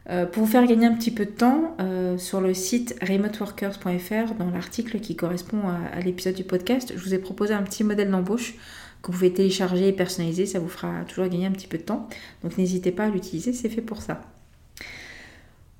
Euh, 0.09 0.25
pour 0.25 0.43
vous 0.43 0.51
faire 0.51 0.65
gagner 0.65 0.87
un 0.87 0.95
petit 0.95 1.11
peu 1.11 1.25
de 1.25 1.31
temps, 1.31 1.75
euh, 1.79 2.17
sur 2.17 2.41
le 2.41 2.53
site 2.53 2.95
remoteworkers.fr, 3.07 4.33
dans 4.39 4.49
l'article 4.49 4.99
qui 4.99 5.15
correspond 5.15 5.61
à, 5.93 5.99
l'épisode 5.99 6.33
du 6.33 6.43
podcast, 6.43 6.93
je 6.95 7.03
vous 7.03 7.13
ai 7.13 7.19
proposé 7.19 7.53
un 7.53 7.61
petit 7.61 7.83
modèle 7.83 8.09
d'embauche 8.09 8.55
que 9.03 9.07
vous 9.07 9.13
pouvez 9.13 9.31
télécharger 9.31 9.89
et 9.89 9.93
personnaliser. 9.93 10.47
Ça 10.47 10.59
vous 10.59 10.67
fera 10.67 11.03
toujours 11.07 11.27
gagner 11.27 11.45
un 11.45 11.51
petit 11.51 11.67
peu 11.67 11.77
de 11.77 11.83
temps. 11.83 12.09
Donc 12.43 12.57
n'hésitez 12.57 12.91
pas 12.91 13.05
à 13.05 13.09
l'utiliser, 13.09 13.53
c'est 13.53 13.69
fait 13.69 13.81
pour 13.81 14.01
ça. 14.01 14.21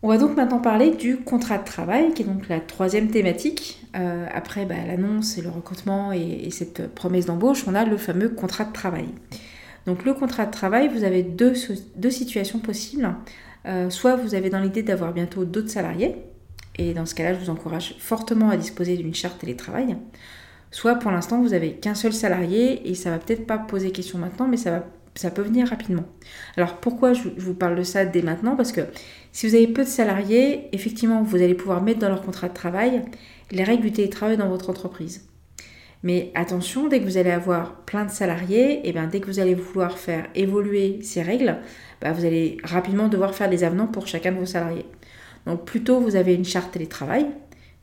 On 0.02 0.08
va 0.08 0.18
donc 0.18 0.38
maintenant 0.38 0.60
parler 0.60 0.92
du 0.92 1.18
contrat 1.18 1.58
de 1.58 1.66
travail, 1.66 2.14
qui 2.14 2.22
est 2.22 2.26
donc 2.26 2.48
la 2.48 2.62
troisième 2.62 3.10
thématique. 3.10 3.86
Euh, 3.98 4.28
après 4.34 4.66
bah, 4.66 4.76
l'annonce 4.88 5.38
et 5.38 5.42
le 5.42 5.50
recrutement 5.50 6.14
et, 6.14 6.50
cette 6.52 6.94
promesse 6.94 7.26
d'embauche, 7.26 7.66
on 7.68 7.76
a 7.76 7.84
le 7.84 7.98
fameux 7.98 8.30
contrat 8.30 8.64
de 8.64 8.72
travail. 8.72 9.10
Donc 9.86 10.06
le 10.06 10.14
contrat 10.14 10.46
de 10.46 10.52
travail, 10.52 10.88
vous 10.88 11.04
avez 11.04 11.24
deux, 11.24 11.54
situations 12.12 12.60
possibles. 12.60 13.14
Euh, 13.66 13.90
soit 13.90 14.16
vous 14.16 14.36
avez 14.36 14.50
dans 14.50 14.60
l'idée 14.60 14.84
d'avoir 14.84 15.12
bientôt 15.12 15.44
d'autres 15.44 15.70
salariés, 15.70 16.16
et 16.78 16.94
dans 16.94 17.06
ce 17.06 17.14
cas-là, 17.14 17.34
je 17.34 17.40
vous 17.40 17.50
encourage 17.50 17.96
fortement 18.00 18.50
à 18.50 18.56
disposer 18.56 18.96
d'une 18.96 19.14
charte 19.14 19.40
télétravail. 19.40 19.98
Soit 20.72 20.96
pour 20.96 21.12
l'instant, 21.12 21.42
vous 21.42 21.50
n'avez 21.50 21.74
qu'un 21.74 21.96
seul 21.96 22.14
salarié 22.14 22.90
et 22.90 22.96
ça 22.96 23.10
va 23.10 23.18
peut-être 23.18 23.46
pas 23.46 23.58
poser 23.58 23.92
question 23.92 24.18
maintenant, 24.18 24.48
mais 24.48 24.56
ça, 24.56 24.72
va, 24.72 24.86
ça 25.20 25.32
peut 25.32 25.42
venir 25.42 25.68
rapidement. 25.68 26.06
Alors 26.56 26.78
pourquoi 26.78 27.12
je, 27.12 27.24
vous 27.38 27.54
parle 27.54 27.76
de 27.76 27.84
ça 27.84 28.06
dès 28.06 28.22
maintenant? 28.22 28.56
Parce 28.56 28.72
que 28.72 28.82
si 29.34 29.48
vous 29.48 29.56
avez 29.56 29.68
peu 29.68 29.84
de 29.84 29.90
salariés, 29.90 30.70
effectivement, 30.72 31.24
vous 31.24 31.36
allez 31.36 31.56
pouvoir 31.56 31.82
mettre 31.82 32.00
dans 32.00 32.08
leur 32.08 32.22
contrat 32.22 32.48
de 32.48 32.54
travail 32.54 33.04
les 33.52 33.64
règles 33.64 33.84
du 33.84 33.92
télétravail 33.92 34.38
dans 34.38 34.48
votre 34.48 34.70
entreprise. 34.70 35.28
Mais 36.04 36.32
attention, 36.36 36.88
dès 36.88 37.02
que 37.02 37.06
vous 37.06 37.18
allez 37.18 37.32
avoir 37.32 37.82
plein 37.82 38.06
de 38.06 38.12
salariés, 38.12 38.76
et 38.76 38.82
eh 38.86 38.92
bien 38.94 39.08
dès 39.08 39.20
que 39.20 39.26
vous 39.26 39.40
allez 39.40 39.56
vouloir 39.56 39.98
faire 39.98 40.28
évoluer 40.36 41.00
ces 41.02 41.22
règles, 41.22 41.58
bah, 42.02 42.14
vous 42.14 42.24
allez 42.24 42.58
rapidement 42.64 43.10
devoir 43.10 43.36
faire 43.36 43.50
des 43.50 43.66
avenants 43.66 43.88
pour 43.88 44.08
chacun 44.08 44.32
de 44.32 44.38
vos 44.38 44.46
salariés. 44.46 44.86
Donc 45.46 45.66
plutôt 45.66 46.00
vous 46.00 46.16
avez 46.16 46.34
une 46.34 46.46
charte 46.46 46.72
télétravail, 46.72 47.26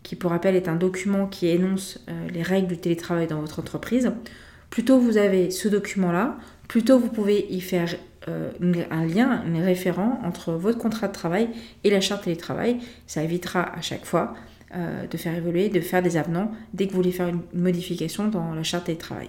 qui 0.02 0.16
pour 0.16 0.30
rappel 0.30 0.56
est 0.56 0.68
un 0.68 0.76
document 0.76 1.26
qui 1.26 1.48
énonce 1.48 2.02
euh, 2.08 2.28
les 2.32 2.42
règles 2.42 2.68
du 2.68 2.78
télétravail 2.78 3.26
dans 3.26 3.40
votre 3.40 3.58
entreprise. 3.58 4.10
Plutôt 4.70 4.98
vous 4.98 5.16
avez 5.16 5.50
ce 5.50 5.68
document-là, 5.68 6.36
plutôt 6.68 6.98
vous 6.98 7.08
pouvez 7.08 7.46
y 7.50 7.60
faire 7.60 7.94
euh, 8.28 8.50
un 8.90 9.06
lien, 9.06 9.42
un 9.46 9.64
référent 9.64 10.20
entre 10.24 10.52
votre 10.52 10.78
contrat 10.78 11.08
de 11.08 11.12
travail 11.12 11.48
et 11.84 11.90
la 11.90 12.00
charte 12.00 12.24
télétravail. 12.24 12.78
Ça 13.06 13.22
évitera 13.22 13.62
à 13.62 13.80
chaque 13.80 14.04
fois 14.04 14.34
euh, 14.74 15.06
de 15.06 15.16
faire 15.16 15.34
évoluer, 15.34 15.68
de 15.68 15.80
faire 15.80 16.02
des 16.02 16.16
avenants 16.16 16.50
dès 16.74 16.86
que 16.86 16.92
vous 16.92 16.96
voulez 16.96 17.12
faire 17.12 17.28
une 17.28 17.42
modification 17.54 18.28
dans 18.28 18.54
la 18.54 18.62
charte 18.62 18.86
télétravail. 18.86 19.28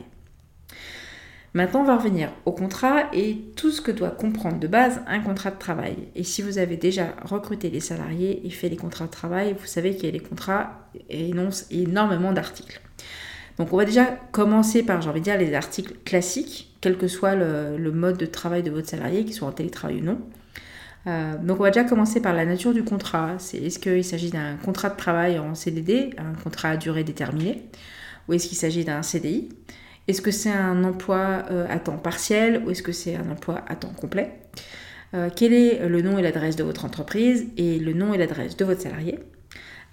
Maintenant, 1.53 1.81
on 1.81 1.85
va 1.85 1.97
revenir 1.97 2.29
au 2.45 2.51
contrat 2.51 3.09
et 3.13 3.37
tout 3.55 3.71
ce 3.71 3.81
que 3.81 3.91
doit 3.91 4.11
comprendre 4.11 4.59
de 4.59 4.67
base 4.67 5.01
un 5.07 5.21
contrat 5.21 5.49
de 5.51 5.57
travail. 5.57 5.95
Et 6.15 6.23
si 6.23 6.41
vous 6.41 6.57
avez 6.57 6.77
déjà 6.77 7.15
recruté 7.23 7.69
les 7.69 7.79
salariés 7.79 8.45
et 8.45 8.49
fait 8.49 8.69
les 8.69 8.75
contrats 8.75 9.05
de 9.05 9.11
travail, 9.11 9.55
vous 9.59 9.65
savez 9.65 9.95
qu'il 9.95 10.05
y 10.05 10.09
a 10.09 10.11
les 10.11 10.19
contrats 10.19 10.89
énoncent 11.09 11.65
énormément 11.71 12.31
d'articles. 12.31 12.81
Donc 13.57 13.73
on 13.73 13.77
va 13.77 13.85
déjà 13.85 14.05
commencer 14.31 14.83
par, 14.83 15.01
j'ai 15.01 15.09
envie 15.09 15.19
de 15.19 15.25
dire, 15.25 15.37
les 15.37 15.53
articles 15.53 15.93
classiques, 16.05 16.75
quel 16.81 16.97
que 16.97 17.07
soit 17.07 17.35
le, 17.35 17.91
mode 17.91 18.17
de 18.17 18.25
travail 18.25 18.63
de 18.63 18.69
votre 18.69 18.87
salarié, 18.87 19.25
qu'il 19.25 19.33
soit 19.33 19.47
en 19.47 19.51
télétravail 19.51 20.01
ou 20.01 20.05
non. 20.05 20.19
Euh, 21.07 21.37
donc 21.37 21.59
on 21.59 21.63
va 21.63 21.71
déjà 21.71 21.83
commencer 21.83 22.21
par 22.21 22.33
la 22.33 22.45
nature 22.45 22.73
du 22.73 22.83
contrat. 22.83 23.35
C'est 23.39 23.57
est-ce 23.57 23.79
qu'il 23.79 24.03
s'agit 24.03 24.29
d'un 24.29 24.57
contrat 24.57 24.89
de 24.89 24.97
travail 24.97 25.39
en 25.39 25.55
CDD, 25.55 26.11
un 26.17 26.33
contrat 26.41 26.69
à 26.69 26.77
durée 26.77 27.03
déterminée, 27.03 27.63
ou 28.27 28.33
est-ce 28.33 28.47
qu'il 28.47 28.57
s'agit 28.57 28.85
d'un 28.85 29.01
CDI 29.01 29.49
Est-ce 30.07 30.21
que 30.21 30.31
c'est 30.31 30.51
un 30.51 30.83
emploi 30.83 31.45
euh, 31.49 31.65
à 31.69 31.79
temps 31.79 31.97
partiel 31.97 32.61
ou 32.63 32.69
est-ce 32.69 32.83
que 32.83 32.91
c'est 32.91 33.15
un 33.15 33.29
emploi 33.31 33.63
à 33.67 33.75
temps 33.75 33.93
complet? 33.93 34.33
Euh, 35.15 35.29
Quel 35.35 35.53
est 35.53 35.87
le 35.87 36.01
nom 36.01 36.19
et 36.19 36.21
l'adresse 36.21 36.57
de 36.57 36.63
votre 36.63 36.85
entreprise 36.85 37.47
et 37.57 37.79
le 37.79 37.93
nom 37.93 38.13
et 38.13 38.17
l'adresse 38.17 38.55
de 38.55 38.65
votre 38.65 38.81
salarié? 38.81 39.19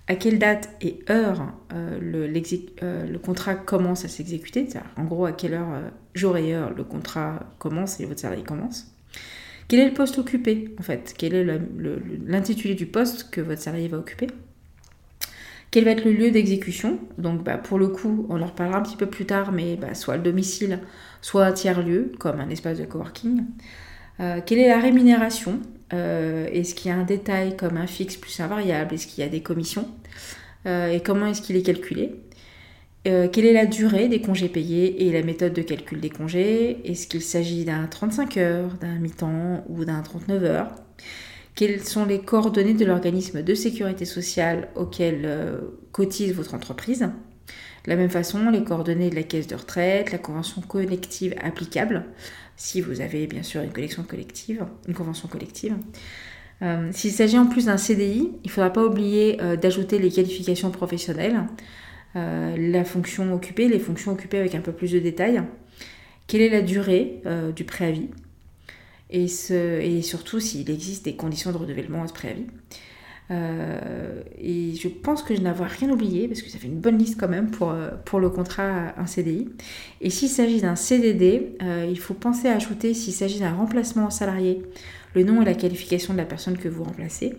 À 0.07 0.17
quelle 0.17 0.39
date 0.39 0.69
et 0.83 1.01
heure 1.09 1.53
euh, 1.73 1.99
euh, 2.83 3.07
le, 3.07 3.19
contrat 3.19 3.55
commence 3.55 4.05
à 4.05 4.09
s'exécuter, 4.09 4.69
en 4.97 5.05
gros 5.05 5.25
à 5.25 5.33
quelle 5.33 5.55
heure, 5.55 5.73
euh, 5.73 5.89
jour 6.15 6.37
et 6.37 6.55
heure, 6.55 6.75
le 6.75 6.85
contrat 6.85 7.41
commence 7.59 8.01
et 8.01 8.07
votre 8.07 8.21
salarié 8.21 8.45
commence. 8.45 8.93
Quel 9.67 9.81
est 9.81 9.89
le 9.89 9.95
poste 9.95 10.19
occupé 10.19 10.75
en 10.79 10.83
fait? 10.83 11.15
Quel 11.17 11.35
est 11.35 11.47
l'intitulé 12.27 12.75
du 12.75 12.85
poste 12.85 13.31
que 13.31 13.41
votre 13.41 13.63
salarié 13.63 13.89
va 13.89 13.99
occuper? 13.99 14.27
Quel 15.71 15.85
va 15.85 15.93
être 15.93 16.05
le 16.05 16.13
lieu 16.13 16.31
d'exécution? 16.31 17.01
Donc 17.17 17.43
bah, 17.43 17.57
pour 17.57 17.79
le 17.79 17.89
coup, 17.89 18.27
on 18.29 18.43
en 18.43 18.47
reparlera 18.47 18.79
un 18.79 18.83
petit 18.83 18.97
peu 18.97 19.07
plus 19.07 19.25
tard, 19.25 19.53
mais 19.53 19.77
bah, 19.77 19.95
soit 19.95 20.19
le 20.19 20.23
domicile, 20.23 20.81
soit 21.23 21.47
un 21.47 21.53
tiers-lieu, 21.53 22.13
comme 22.19 22.41
un 22.41 22.51
espace 22.51 22.79
de 22.79 22.85
coworking. 22.85 23.43
quelle 24.19 24.59
est 24.59 24.69
la 24.69 24.79
rémunération? 24.79 25.61
Euh, 25.93 26.49
est-ce 26.53 26.75
qu'il 26.75 26.91
y 26.91 26.95
a 26.95 26.97
un 26.97 27.05
détail 27.05 27.57
comme 27.57 27.77
un 27.77 27.87
fixe 27.87 28.17
plus 28.17 28.39
un 28.41 28.47
variable? 28.47 28.95
Est-ce 28.95 29.07
qu'il 29.07 29.23
y 29.23 29.27
a 29.27 29.31
des 29.31 29.43
commissions? 29.43 29.89
Euh, 30.67 30.89
Et 30.93 31.01
comment 31.03 31.27
est-ce 31.27 31.43
qu'il 31.43 31.57
est 31.57 31.63
calculé? 31.63 32.15
Euh, 33.07 33.29
Quelle 33.29 33.47
est 33.47 33.53
la 33.53 33.67
durée 33.67 34.09
des 34.09 34.21
congés 34.21 34.49
payés 34.49 35.07
et 35.07 35.13
la 35.13 35.23
méthode 35.23 35.53
de 35.53 35.63
calcul 35.63 36.01
des 36.01 36.11
congés? 36.11 36.81
Est-ce 36.91 37.07
qu'il 37.07 37.23
s'agit 37.23 37.65
d'un 37.65 37.87
35 37.87 38.37
heures, 38.39 38.75
d'un 38.81 38.99
mi-temps 38.99 39.65
ou 39.69 39.85
d'un 39.85 40.01
39 40.03 40.45
heures? 40.45 40.73
Quelles 41.55 41.85
sont 41.85 42.05
les 42.07 42.21
coordonnées 42.21 42.75
de 42.75 42.85
l'organisme 42.85 43.43
de 43.43 43.55
sécurité 43.55 44.05
sociale 44.05 44.69
auquel 44.75 45.61
cotise 45.93 46.35
votre 46.35 46.55
entreprise? 46.55 47.01
De 47.85 47.91
la 47.91 47.97
même 47.97 48.11
façon, 48.11 48.51
les 48.51 48.65
coordonnées 48.65 49.11
de 49.11 49.15
la 49.15 49.23
caisse 49.23 49.47
de 49.47 49.55
retraite, 49.55 50.11
la 50.11 50.19
convention 50.19 50.63
collective 50.63 51.35
applicable, 51.43 52.07
si 52.57 52.81
vous 52.81 53.01
avez 53.01 53.27
bien 53.27 53.43
sûr 53.43 53.63
une 53.63 53.73
collection 53.73 54.03
collective, 54.03 54.65
une 54.87 54.95
convention 54.95 55.29
collective. 55.29 55.75
Euh, 56.63 56.89
s'il 56.93 57.11
s'agit 57.11 57.39
en 57.39 57.47
plus 57.47 57.67
d'un 57.67 57.77
CDI, 57.77 58.31
il 58.43 58.47
ne 58.47 58.51
faudra 58.51 58.71
pas 58.71 58.85
oublier 58.85 59.41
euh, 59.43 59.57
d'ajouter 59.57 59.99
les 59.99 60.11
qualifications 60.11 60.71
professionnelles, 60.71 61.43
euh, 62.17 62.57
la 62.57 62.85
fonction 62.85 63.35
occupée, 63.35 63.69
les 63.69 63.79
fonctions 63.79 64.13
occupées 64.13 64.39
avec 64.39 64.55
un 64.55 64.61
peu 64.61 64.73
plus 64.73 64.93
de 64.93 64.99
détails. 64.99 65.43
Quelle 66.27 66.41
est 66.41 66.51
la 66.51 66.63
durée 66.63 67.21
du 67.55 67.65
préavis? 67.65 68.09
Et, 69.11 69.29
surtout 69.29 70.41
s'il 70.41 70.71
existe 70.71 71.05
des 71.05 71.17
conditions 71.17 71.53
de 71.53 71.59
renouvellement 71.59 72.03
à 72.03 72.07
ce 72.07 72.15
préavis. 72.15 72.47
Euh, 73.31 74.23
et 74.39 74.75
je 74.75 74.89
pense 74.89 75.23
que 75.23 75.35
je 75.35 75.41
n'avais 75.41 75.65
rien 75.65 75.91
oublié 75.91 76.29
parce 76.29 76.43
que 76.43 76.51
ça 76.51 76.59
fait 76.59 76.67
une 76.67 76.81
bonne 76.81 76.99
liste 76.99 77.19
quand 77.19 77.29
même 77.29 77.51
pour, 77.51 77.71
euh, 77.71 77.91
pour 78.05 78.21
le 78.21 78.29
contrat 78.29 78.93
un 78.99 79.07
CDI. 79.07 79.49
Et 80.01 80.11
s'il 80.11 80.29
s'agit 80.29 80.61
d'un 80.61 80.77
CDD, 80.77 81.57
euh, 81.63 81.87
il 81.89 81.99
faut 81.99 82.15
penser 82.15 82.49
à 82.49 82.57
ajouter 82.57 82.95
s'il 82.95 83.15
s'agit 83.15 83.41
d'un 83.41 83.55
remplacement 83.55 84.11
salarié, 84.11 84.63
le 85.15 85.25
nom 85.25 85.41
et 85.43 85.45
la 85.45 85.55
qualification 85.55 86.13
de 86.13 86.19
la 86.19 86.27
personne 86.27 86.59
que 86.59 86.69
vous 86.69 86.85
remplacez. 86.85 87.35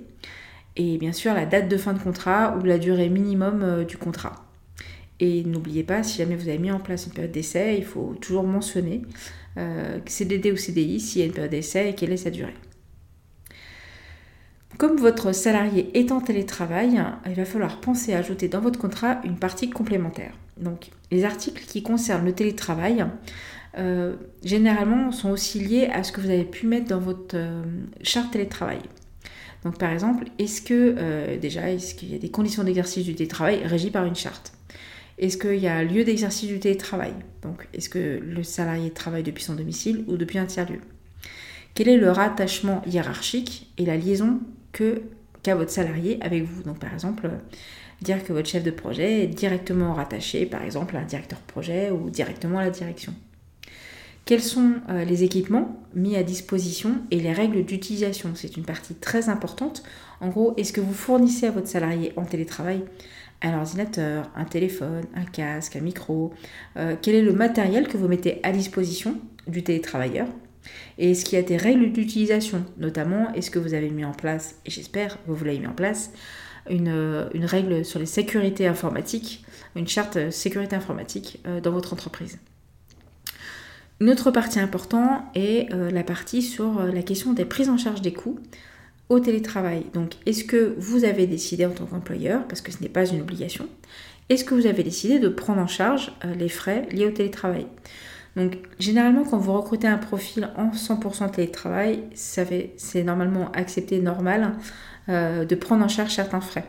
Et 0.77 0.97
bien 0.97 1.13
sûr 1.13 1.33
la 1.33 1.45
date 1.45 1.69
de 1.69 1.77
fin 1.77 1.93
de 1.93 1.99
contrat 1.99 2.57
ou 2.57 2.65
la 2.65 2.77
durée 2.77 3.09
minimum 3.09 3.85
du 3.85 3.97
contrat. 3.97 4.45
Et 5.21 5.45
n'oubliez 5.45 5.83
pas, 5.83 6.03
si 6.03 6.17
jamais 6.17 6.35
vous 6.35 6.49
avez 6.49 6.57
mis 6.57 6.71
en 6.71 6.79
place 6.79 7.05
une 7.05 7.13
période 7.13 7.31
d'essai, 7.31 7.77
il 7.77 7.85
faut 7.85 8.15
toujours 8.19 8.43
mentionner 8.43 9.03
CDD 10.05 10.51
ou 10.51 10.57
CDI 10.57 10.99
s'il 10.99 11.21
y 11.21 11.23
a 11.23 11.27
une 11.27 11.31
période 11.31 11.51
d'essai 11.51 11.89
et 11.89 11.95
quelle 11.95 12.11
est 12.11 12.17
sa 12.17 12.29
durée. 12.29 12.53
Comme 14.77 14.97
votre 14.97 15.31
salarié 15.31 15.89
est 15.97 16.11
en 16.11 16.19
télétravail, 16.19 17.01
il 17.25 17.33
va 17.33 17.45
falloir 17.45 17.79
penser 17.79 18.13
à 18.13 18.17
ajouter 18.17 18.49
dans 18.49 18.59
votre 18.59 18.79
contrat 18.79 19.21
une 19.23 19.37
partie 19.37 19.69
complémentaire. 19.69 20.33
Donc 20.57 20.89
les 21.11 21.23
articles 21.23 21.63
qui 21.65 21.81
concernent 21.81 22.25
le 22.25 22.33
télétravail, 22.33 23.05
euh, 23.77 24.15
généralement 24.43 25.11
sont 25.11 25.29
aussi 25.29 25.59
liés 25.59 25.89
à 25.91 26.03
ce 26.03 26.11
que 26.11 26.21
vous 26.21 26.29
avez 26.29 26.43
pu 26.43 26.67
mettre 26.67 26.87
dans 26.87 26.99
votre 26.99 27.35
euh, 27.35 27.63
charte 28.01 28.31
télétravail. 28.31 28.79
Donc 29.63 29.77
par 29.77 29.91
exemple, 29.91 30.25
est-ce 30.39 30.61
que 30.61 30.95
euh, 30.97 31.37
déjà, 31.37 31.71
est-ce 31.71 31.95
qu'il 31.95 32.11
y 32.11 32.15
a 32.15 32.19
des 32.19 32.29
conditions 32.29 32.63
d'exercice 32.63 33.05
du 33.05 33.15
télétravail 33.15 33.65
régies 33.65 33.91
par 33.91 34.05
une 34.05 34.15
charte? 34.15 34.53
Est-ce 35.17 35.37
qu'il 35.37 35.59
y 35.59 35.67
a 35.67 35.83
lieu 35.83 36.03
d'exercice 36.03 36.49
du 36.49 36.59
télétravail? 36.59 37.13
Donc 37.41 37.67
est-ce 37.73 37.89
que 37.89 38.19
le 38.21 38.43
salarié 38.43 38.91
travaille 38.91 39.23
depuis 39.23 39.43
son 39.43 39.55
domicile 39.55 40.03
ou 40.07 40.17
depuis 40.17 40.37
un 40.37 40.45
tiers-lieu? 40.45 40.81
Quel 41.73 41.89
est 41.89 41.97
le 41.97 42.11
rattachement 42.11 42.81
hiérarchique 42.85 43.69
et 43.77 43.85
la 43.85 43.97
liaison 43.97 44.39
qu'à 45.43 45.55
votre 45.55 45.71
salarié 45.71 46.17
avec 46.21 46.43
vous. 46.43 46.63
Donc 46.63 46.79
par 46.79 46.93
exemple, 46.93 47.29
dire 48.01 48.23
que 48.23 48.33
votre 48.33 48.47
chef 48.47 48.63
de 48.63 48.71
projet 48.71 49.23
est 49.23 49.27
directement 49.27 49.93
rattaché 49.93 50.45
par 50.45 50.63
exemple 50.63 50.95
à 50.95 50.99
un 50.99 51.05
directeur 51.05 51.39
projet 51.39 51.91
ou 51.91 52.09
directement 52.09 52.59
à 52.59 52.63
la 52.63 52.69
direction. 52.69 53.13
Quels 54.25 54.41
sont 54.41 54.73
euh, 54.89 55.05
les 55.05 55.23
équipements 55.23 55.79
mis 55.93 56.15
à 56.15 56.23
disposition 56.23 56.95
et 57.11 57.19
les 57.19 57.31
règles 57.31 57.63
d'utilisation? 57.63 58.31
C'est 58.33 58.57
une 58.57 58.63
partie 58.63 58.95
très 58.95 59.29
importante. 59.29 59.83
En 60.19 60.29
gros, 60.29 60.55
est-ce 60.57 60.73
que 60.73 60.81
vous 60.81 60.95
fournissez 60.95 61.45
à 61.45 61.51
votre 61.51 61.67
salarié 61.67 62.11
en 62.15 62.25
télétravail? 62.25 62.83
Un 63.43 63.55
ordinateur, 63.55 64.31
un 64.35 64.45
téléphone, 64.45 65.03
un 65.13 65.25
casque, 65.25 65.75
un 65.75 65.81
micro 65.81 66.33
euh, 66.77 66.95
Quel 66.99 67.13
est 67.13 67.21
le 67.21 67.33
matériel 67.33 67.87
que 67.87 67.97
vous 67.97 68.07
mettez 68.07 68.39
à 68.41 68.51
disposition 68.51 69.19
du 69.47 69.63
télétravailleur? 69.63 70.27
Et 70.97 71.11
est-ce 71.11 71.25
qu'il 71.25 71.37
y 71.37 71.41
a 71.41 71.45
des 71.45 71.57
règles 71.57 71.91
d'utilisation 71.91 72.63
Notamment, 72.77 73.33
est-ce 73.33 73.51
que 73.51 73.59
vous 73.59 73.73
avez 73.73 73.89
mis 73.89 74.05
en 74.05 74.13
place, 74.13 74.55
et 74.65 74.71
j'espère 74.71 75.15
que 75.15 75.31
vous 75.31 75.43
l'avez 75.43 75.59
mis 75.59 75.67
en 75.67 75.73
place, 75.73 76.11
une, 76.69 76.87
euh, 76.89 77.29
une, 77.33 77.45
règle 77.45 77.85
sur 77.85 77.99
les 77.99 78.05
sécurités 78.05 78.67
informatiques, 78.67 79.43
une 79.75 79.87
charte 79.87 80.31
sécurité 80.31 80.75
informatique 80.75 81.41
euh, 81.47 81.59
dans 81.59 81.71
votre 81.71 81.93
entreprise. 81.93 82.39
Une 83.99 84.09
autre 84.09 84.31
partie 84.31 84.59
importante 84.59 85.21
est 85.35 85.71
euh, 85.73 85.91
la 85.91 86.03
partie 86.03 86.41
sur 86.41 86.83
la 86.83 87.01
question 87.01 87.33
des 87.33 87.45
prises 87.45 87.69
en 87.69 87.77
charge 87.77 88.01
des 88.01 88.13
coûts 88.13 88.39
au 89.07 89.19
télétravail. 89.19 89.85
Donc, 89.93 90.13
est-ce 90.25 90.43
que 90.43 90.75
vous 90.77 91.03
avez 91.03 91.27
décidé 91.27 91.65
en 91.65 91.71
tant 91.71 91.85
qu'employeur, 91.85 92.47
parce 92.47 92.61
que 92.61 92.71
ce 92.71 92.81
n'est 92.81 92.89
pas 92.89 93.05
une 93.05 93.21
obligation, 93.21 93.67
est-ce 94.29 94.43
que 94.43 94.55
vous 94.55 94.65
avez 94.65 94.81
décidé 94.81 95.19
de 95.19 95.29
prendre 95.29 95.61
en 95.61 95.67
charge 95.67 96.11
les 96.35 96.49
frais 96.49 96.87
liés 96.91 97.05
au 97.05 97.11
télétravail? 97.11 97.67
Donc 98.35 98.57
généralement 98.79 99.23
quand 99.23 99.37
vous 99.37 99.53
recrutez 99.53 99.87
un 99.87 99.97
profil 99.97 100.49
en 100.57 100.71
100% 100.71 101.31
télétravail, 101.31 102.03
c'est 102.13 103.03
normalement 103.03 103.51
accepté, 103.53 103.99
normal 104.01 104.53
euh, 105.07 105.45
de 105.45 105.55
prendre 105.55 105.85
en 105.85 105.87
charge 105.87 106.13
certains 106.13 106.41
frais. 106.41 106.65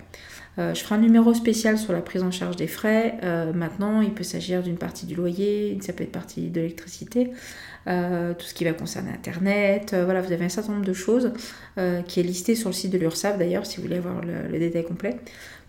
Euh, 0.59 0.73
je 0.75 0.83
ferai 0.83 0.95
un 0.95 0.99
numéro 0.99 1.35
spécial 1.35 1.77
sur 1.77 1.93
la 1.93 2.01
prise 2.01 2.23
en 2.23 2.31
charge 2.31 2.57
des 2.57 2.67
frais. 2.67 3.19
Euh, 3.25 3.53
maintenant, 3.53 4.01
il 4.01 4.13
peut 4.15 4.25
s'agir 4.25 4.63
d'une 4.63 4.79
partie 4.79 5.07
du 5.07 5.15
loyer, 5.15 5.77
ça 5.83 5.93
peut 5.93 6.05
être 6.05 6.13
partie 6.13 6.49
de 6.49 6.61
l'électricité, 6.61 7.33
tout 7.87 8.47
ce 8.47 8.53
qui 8.53 8.65
va 8.65 8.73
concerner 8.73 9.11
Internet. 9.11 9.95
voilà, 10.05 10.21
vous 10.21 10.33
avez 10.33 10.45
un 10.45 10.49
certain 10.49 10.73
nombre 10.73 10.85
de 10.85 10.93
choses 10.93 11.33
qui 12.09 12.19
est 12.19 12.25
listé 12.25 12.57
sur 12.57 12.69
le 12.69 12.75
site 12.75 12.91
de 12.91 12.99
l'URSSAF 12.99 13.39
d'ailleurs, 13.39 13.65
si 13.65 13.77
vous 13.77 13.83
voulez 13.83 13.99
avoir 13.99 14.21
le 14.23 14.59
détail 14.59 14.85
complet 14.85 15.21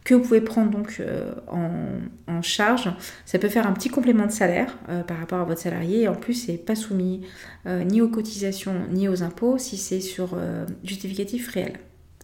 que 0.07 0.13
vous 0.13 0.21
pouvez 0.21 0.39
prendre 0.39 0.71
donc 0.71 1.01
euh, 1.01 1.33
en, 1.47 2.41
charge. 2.41 2.89
Ça 3.25 3.39
peut 3.39 3.49
faire 3.49 3.67
un 3.67 3.73
petit 3.73 3.89
complément 3.89 4.25
de 4.25 4.31
salaire 4.31 4.77
euh, 4.87 5.03
par 5.03 5.17
rapport 5.17 5.39
à 5.39 5.43
votre 5.43 5.59
salarié 5.59 6.03
et 6.03 6.07
en 6.07 6.15
plus 6.15 6.33
c'est 6.33 6.57
pas 6.57 6.75
soumis 6.75 7.25
euh, 7.65 7.83
ni 7.83 7.99
aux 7.99 8.07
cotisations 8.07 8.75
ni 8.89 9.09
aux 9.09 9.23
impôts 9.23 9.57
si 9.57 9.75
c'est 9.75 9.99
sur 9.99 10.37
justificatif 10.83 11.49
réel. 11.49 11.73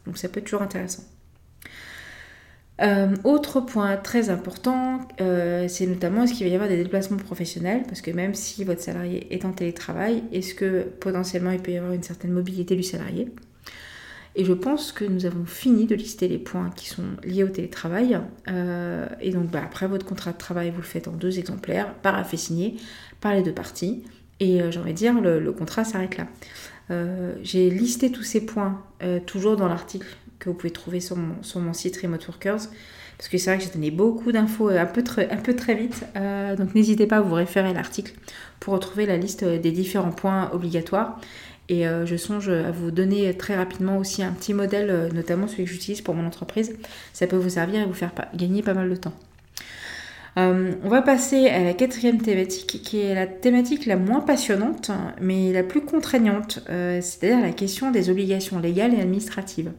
Donc 0.06 0.18
ça 0.18 0.30
peut 0.30 0.40
être 0.40 0.46
toujours 0.46 0.62
intéressant. 0.62 1.04
Autre 3.24 3.62
point 3.62 3.96
très 3.98 4.30
important, 4.30 5.00
c'est 5.18 5.88
notamment 5.88 6.24
est-ce 6.24 6.34
qu'il 6.34 6.46
va 6.46 6.52
y 6.52 6.56
avoir 6.56 6.70
des 6.70 6.82
déplacements 6.82 7.18
professionnels, 7.18 7.84
parce 7.88 8.02
que 8.02 8.12
même 8.12 8.34
si 8.34 8.66
votre 8.66 8.82
salarié 8.82 9.34
est 9.34 9.46
en 9.46 9.54
télétravail, 9.54 10.24
est-ce 10.34 10.54
que 10.54 10.84
potentiellement 11.00 11.52
il 11.52 11.62
peut 11.62 11.72
y 11.72 11.78
avoir 11.78 11.94
une 11.94 12.04
certaine 12.04 12.32
mobilité 12.32 12.76
du 12.76 12.84
salarié? 12.84 13.30
Et 14.36 14.46
je 14.46 14.54
pense 14.54 14.92
que 14.92 15.06
nous 15.06 15.26
avons 15.26 15.46
fini 15.46 15.86
de 15.86 15.96
lister 15.96 16.28
les 16.28 16.40
points 16.40 16.72
qui 16.76 16.88
sont 16.88 17.04
liés 17.24 17.44
au 17.44 17.50
télétravail. 17.50 18.20
Euh, 18.48 19.08
et 19.22 19.32
donc 19.32 19.52
bah, 19.52 19.62
après 19.64 19.88
votre 19.88 20.06
contrat 20.06 20.32
de 20.32 20.38
travail, 20.38 20.72
vous 20.72 20.78
le 20.78 20.84
faites 20.84 21.08
en 21.08 21.14
deux 21.14 21.38
exemplaires, 21.40 21.94
par 21.96 22.26
fait 22.28 22.38
signé 22.38 22.78
par 23.22 23.34
les 23.34 23.44
deux 23.44 23.54
parties. 23.54 24.04
Et 24.40 24.60
j'ai 24.72 24.80
envie 24.80 24.92
de 24.92 24.98
dire, 24.98 25.22
le, 25.22 25.52
contrat 25.54 25.86
s'arrête 25.86 26.18
là. 26.18 26.28
J'ai 27.44 27.70
listé 27.70 28.12
tous 28.12 28.24
ces 28.24 28.46
points 28.46 28.84
toujours 29.26 29.56
dans 29.56 29.70
l'article 29.70 30.08
que 30.44 30.50
vous 30.50 30.56
pouvez 30.56 30.72
trouver 30.72 31.00
sur 31.00 31.16
mon, 31.16 31.74
site 31.74 31.98
Remote 32.02 32.28
Workers. 32.28 32.68
Parce 33.18 33.30
que 33.30 33.38
c'est 33.38 33.52
vrai 33.52 33.60
que 33.60 33.64
j'ai 33.64 33.70
donné 33.70 33.92
beaucoup 33.92 34.32
d'infos 34.32 34.70
euh, 34.70 34.82
un 34.82 34.86
peu, 34.86 35.04
très, 35.04 35.30
un 35.30 35.38
peu 35.38 35.56
très 35.56 35.76
vite. 35.76 36.04
Euh, 36.16 36.56
donc 36.56 36.76
n'hésitez 36.76 37.08
pas 37.08 37.18
à 37.18 37.22
vous 37.22 37.36
référer 37.36 37.70
à 37.70 37.74
l'article 37.74 38.14
pour 38.60 38.74
retrouver 38.74 39.06
la 39.06 39.18
liste 39.18 39.44
des 39.46 39.72
différents 39.72 40.12
points 40.12 40.50
obligatoires. 40.52 41.22
Et 41.70 41.88
euh, 41.88 42.06
je 42.06 42.16
songe 42.16 42.50
à 42.50 42.72
vous 42.72 42.92
donner 42.92 43.34
très 43.36 43.56
rapidement 43.56 43.98
aussi 43.98 44.22
un 44.22 44.32
petit 44.32 44.54
modèle, 44.54 45.10
notamment 45.14 45.48
celui 45.48 45.66
que 45.66 45.70
j'utilise 45.70 46.02
pour 46.02 46.14
mon 46.14 46.26
entreprise. 46.26 46.76
Ça 47.14 47.28
peut 47.28 47.38
vous 47.38 47.50
servir 47.50 47.82
et 47.82 47.86
vous 47.86 47.94
faire 47.94 48.12
gagner 48.36 48.62
pas 48.62 48.74
mal 48.74 48.90
de 48.90 48.96
temps. 48.96 49.14
on 50.36 50.90
va 50.90 51.02
passer 51.02 51.48
à 51.48 51.64
la 51.64 51.74
quatrième 51.74 52.22
thématique, 52.22 52.82
qui 52.84 53.00
est 53.00 53.16
la 53.16 53.28
thématique 53.28 53.86
la 53.86 53.98
moins 53.98 54.20
passionnante, 54.22 54.92
mais 55.22 55.54
la 55.54 55.64
plus 55.64 55.82
contraignante, 55.82 56.60
c'est-à-dire 56.68 57.40
la 57.40 57.52
question 57.52 57.92
des 57.92 58.10
obligations 58.10 58.60
légales 58.60 58.94
et 58.94 59.02
administratives. 59.02 59.72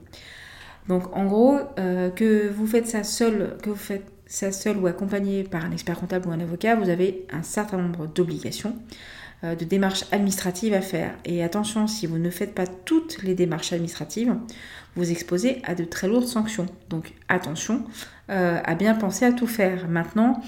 Donc 0.89 1.17
en 1.17 1.25
gros, 1.25 1.59
euh, 1.79 2.11
que 2.11 2.49
vous 2.49 2.67
faites 2.67 2.87
ça 2.87 3.05
seul, 3.05 3.57
que 3.63 3.71
vous 3.71 3.77
faites 3.77 4.05
ça 4.27 4.53
seul 4.53 4.77
ou 4.77 4.87
accompagné 4.87 5.45
par 5.45 5.65
un 5.65 5.71
expert 5.71 5.99
comptable 5.99 6.29
ou 6.29 6.33
un 6.33 6.41
avocat, 6.41 6.77
vous 6.77 6.91
avez 6.91 7.27
un 7.33 7.43
certain 7.43 7.79
nombre 7.79 8.07
d'obligations, 8.07 8.71
euh, 8.71 9.24
de 9.43 9.65
démarches 9.65 10.05
administratives 10.11 10.73
à 10.73 10.81
faire. 10.81 11.15
Et 11.25 11.43
attention, 11.43 11.87
si 11.87 12.07
vous 12.07 12.19
ne 12.19 12.31
faites 12.31 12.55
pas 12.55 12.67
toutes 12.67 13.23
les 13.23 13.35
démarches 13.35 13.73
administratives, 13.73 14.35
vous 14.97 15.11
exposez 15.11 15.61
à 15.65 15.75
de 15.75 15.85
très 15.85 16.09
lourdes 16.09 16.27
sanctions. 16.27 16.67
Donc 16.89 17.13
attention 17.29 17.85
euh, 18.31 18.61
à 18.65 18.75
bien 18.75 18.95
penser 18.95 19.25
à 19.25 19.33
tout 19.33 19.47
faire. 19.47 19.89
Maintenant, 19.89 20.41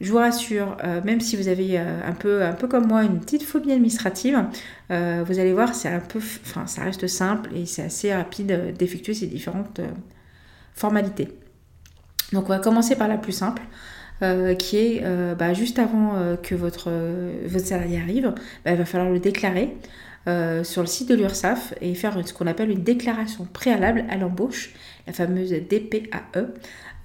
je 0.00 0.12
vous 0.12 0.18
rassure, 0.18 0.76
euh, 0.84 1.00
même 1.02 1.20
si 1.20 1.36
vous 1.36 1.48
avez 1.48 1.78
euh, 1.78 2.00
un, 2.06 2.12
peu, 2.12 2.44
un 2.44 2.52
peu 2.52 2.68
comme 2.68 2.86
moi 2.86 3.02
une 3.02 3.18
petite 3.18 3.42
phobie 3.42 3.72
administrative, 3.72 4.44
euh, 4.90 5.24
vous 5.26 5.38
allez 5.38 5.54
voir, 5.54 5.74
c'est 5.74 5.88
un 5.88 6.00
peu, 6.00 6.18
enfin, 6.18 6.66
ça 6.66 6.82
reste 6.82 7.06
simple 7.06 7.50
et 7.54 7.64
c'est 7.64 7.82
assez 7.82 8.14
rapide 8.14 8.74
d'effectuer 8.76 9.14
ces 9.14 9.26
différentes 9.26 9.80
formalités. 10.74 11.28
Donc 12.32 12.44
on 12.44 12.48
va 12.48 12.58
commencer 12.58 12.96
par 12.96 13.08
la 13.08 13.16
plus 13.16 13.32
simple. 13.32 13.62
Qui 14.58 14.76
est 14.76 15.04
bah, 15.38 15.52
juste 15.52 15.78
avant 15.78 16.36
que 16.42 16.54
votre, 16.54 16.90
salarié 17.58 18.00
arrive, 18.00 18.34
bah, 18.64 18.72
il 18.72 18.76
va 18.76 18.84
falloir 18.84 19.10
le 19.10 19.18
déclarer 19.18 19.76
sur 20.26 20.82
le 20.82 20.86
site 20.86 21.08
de 21.08 21.14
l'URSSAF 21.14 21.74
et 21.80 21.94
faire 21.94 22.18
ce 22.26 22.32
qu'on 22.32 22.46
appelle 22.46 22.70
une 22.70 22.82
déclaration 22.82 23.46
préalable 23.52 24.04
à 24.08 24.16
l'embauche, 24.16 24.74
la 25.06 25.12
fameuse 25.12 25.50
DPAE. 25.50 26.48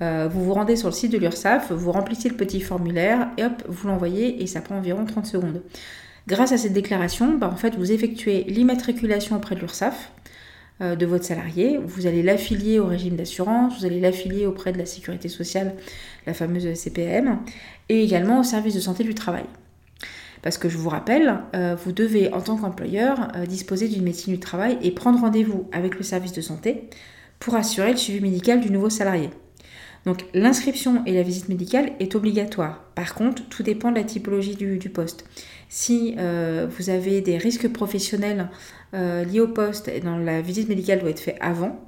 Euh, 0.01 0.27
vous 0.31 0.43
vous 0.43 0.53
rendez 0.53 0.75
sur 0.75 0.87
le 0.87 0.93
site 0.93 1.11
de 1.11 1.17
l'URSSAF, 1.17 1.71
vous 1.71 1.91
remplissez 1.91 2.27
le 2.29 2.35
petit 2.35 2.59
formulaire 2.59 3.29
et 3.37 3.43
hop, 3.43 3.63
vous 3.67 3.87
l'envoyez 3.87 4.41
et 4.41 4.47
ça 4.47 4.61
prend 4.61 4.77
environ 4.77 5.05
30 5.05 5.25
secondes. 5.25 5.61
Grâce 6.27 6.51
à 6.51 6.57
cette 6.57 6.73
déclaration, 6.73 7.37
bah, 7.37 7.49
en 7.51 7.55
fait, 7.55 7.75
vous 7.75 7.91
effectuez 7.91 8.43
l'immatriculation 8.45 9.35
auprès 9.35 9.55
de 9.55 9.59
l'URSSAF 9.59 10.11
euh, 10.81 10.95
de 10.95 11.05
votre 11.05 11.23
salarié, 11.23 11.79
vous 11.83 12.07
allez 12.07 12.23
l'affilier 12.23 12.79
au 12.79 12.87
régime 12.87 13.15
d'assurance, 13.15 13.79
vous 13.79 13.85
allez 13.85 13.99
l'affilier 13.99 14.47
auprès 14.47 14.71
de 14.71 14.79
la 14.79 14.87
sécurité 14.87 15.29
sociale, 15.29 15.75
la 16.25 16.33
fameuse 16.33 16.73
CPM, 16.73 17.39
et 17.89 18.03
également 18.03 18.39
au 18.39 18.43
service 18.43 18.75
de 18.75 18.79
santé 18.79 19.03
du 19.03 19.15
travail. 19.15 19.45
Parce 20.41 20.57
que 20.57 20.69
je 20.69 20.77
vous 20.77 20.89
rappelle, 20.89 21.39
euh, 21.55 21.75
vous 21.75 21.91
devez 21.91 22.33
en 22.33 22.41
tant 22.41 22.57
qu'employeur 22.57 23.31
disposer 23.47 23.87
d'une 23.87 24.03
médecine 24.03 24.33
du 24.33 24.39
travail 24.39 24.77
et 24.81 24.91
prendre 24.91 25.19
rendez-vous 25.19 25.69
avec 25.71 25.97
le 25.97 26.03
service 26.03 26.33
de 26.33 26.41
santé 26.41 26.89
pour 27.39 27.55
assurer 27.55 27.91
le 27.91 27.97
suivi 27.97 28.21
médical 28.21 28.59
du 28.59 28.71
nouveau 28.71 28.89
salarié. 28.89 29.29
Donc 30.05 30.25
l'inscription 30.33 31.03
et 31.05 31.13
la 31.13 31.21
visite 31.21 31.49
médicale 31.49 31.91
est 31.99 32.15
obligatoire. 32.15 32.83
Par 32.95 33.13
contre, 33.13 33.47
tout 33.49 33.61
dépend 33.61 33.91
de 33.91 33.97
la 33.97 34.03
typologie 34.03 34.55
du, 34.55 34.89
poste. 34.89 35.25
Si 35.69 36.15
euh, 36.17 36.67
vous 36.69 36.89
avez 36.89 37.21
des 37.21 37.37
risques 37.37 37.71
professionnels 37.71 38.49
euh, 38.93 39.23
liés 39.23 39.39
au 39.39 39.47
poste, 39.47 39.87
et 39.87 39.99
dans 39.99 40.17
la 40.17 40.41
visite 40.41 40.69
médicale 40.69 40.99
doit 40.99 41.11
être 41.11 41.19
faite 41.19 41.37
avant. 41.39 41.85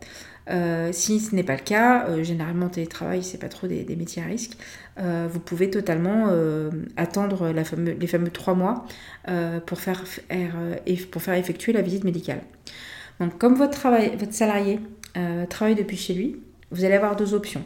Euh, 0.50 0.90
si 0.92 1.20
ce 1.20 1.36
n'est 1.36 1.44
pas 1.44 1.56
le 1.56 1.62
cas, 1.62 2.22
généralement 2.24 2.70
télétravail, 2.70 3.24
c'est 3.24 3.38
pas 3.38 3.50
trop 3.50 3.68
des, 3.68 3.96
métiers 3.96 4.22
à 4.22 4.26
risque, 4.26 4.58
vous 4.98 5.40
pouvez 5.40 5.70
totalement 5.70 6.28
attendre 6.98 7.52
les 7.52 8.08
fameux 8.08 8.30
trois 8.30 8.54
mois 8.54 8.86
pour, 9.66 9.80
faire, 9.80 10.04
pour 11.12 11.22
faire 11.22 11.34
effectuer 11.36 11.74
la 11.74 11.82
visite 11.82 12.04
médicale. 12.04 12.42
Donc 13.20 13.38
comme 13.38 13.56
votre, 13.56 13.72
travail, 13.72 14.16
votre 14.18 14.34
salarié 14.34 14.80
travaille 15.50 15.76
depuis 15.76 15.98
chez 15.98 16.14
lui, 16.14 16.42
vous 16.72 16.84
allez 16.84 16.96
avoir 16.96 17.16
deux 17.16 17.34
options. 17.34 17.64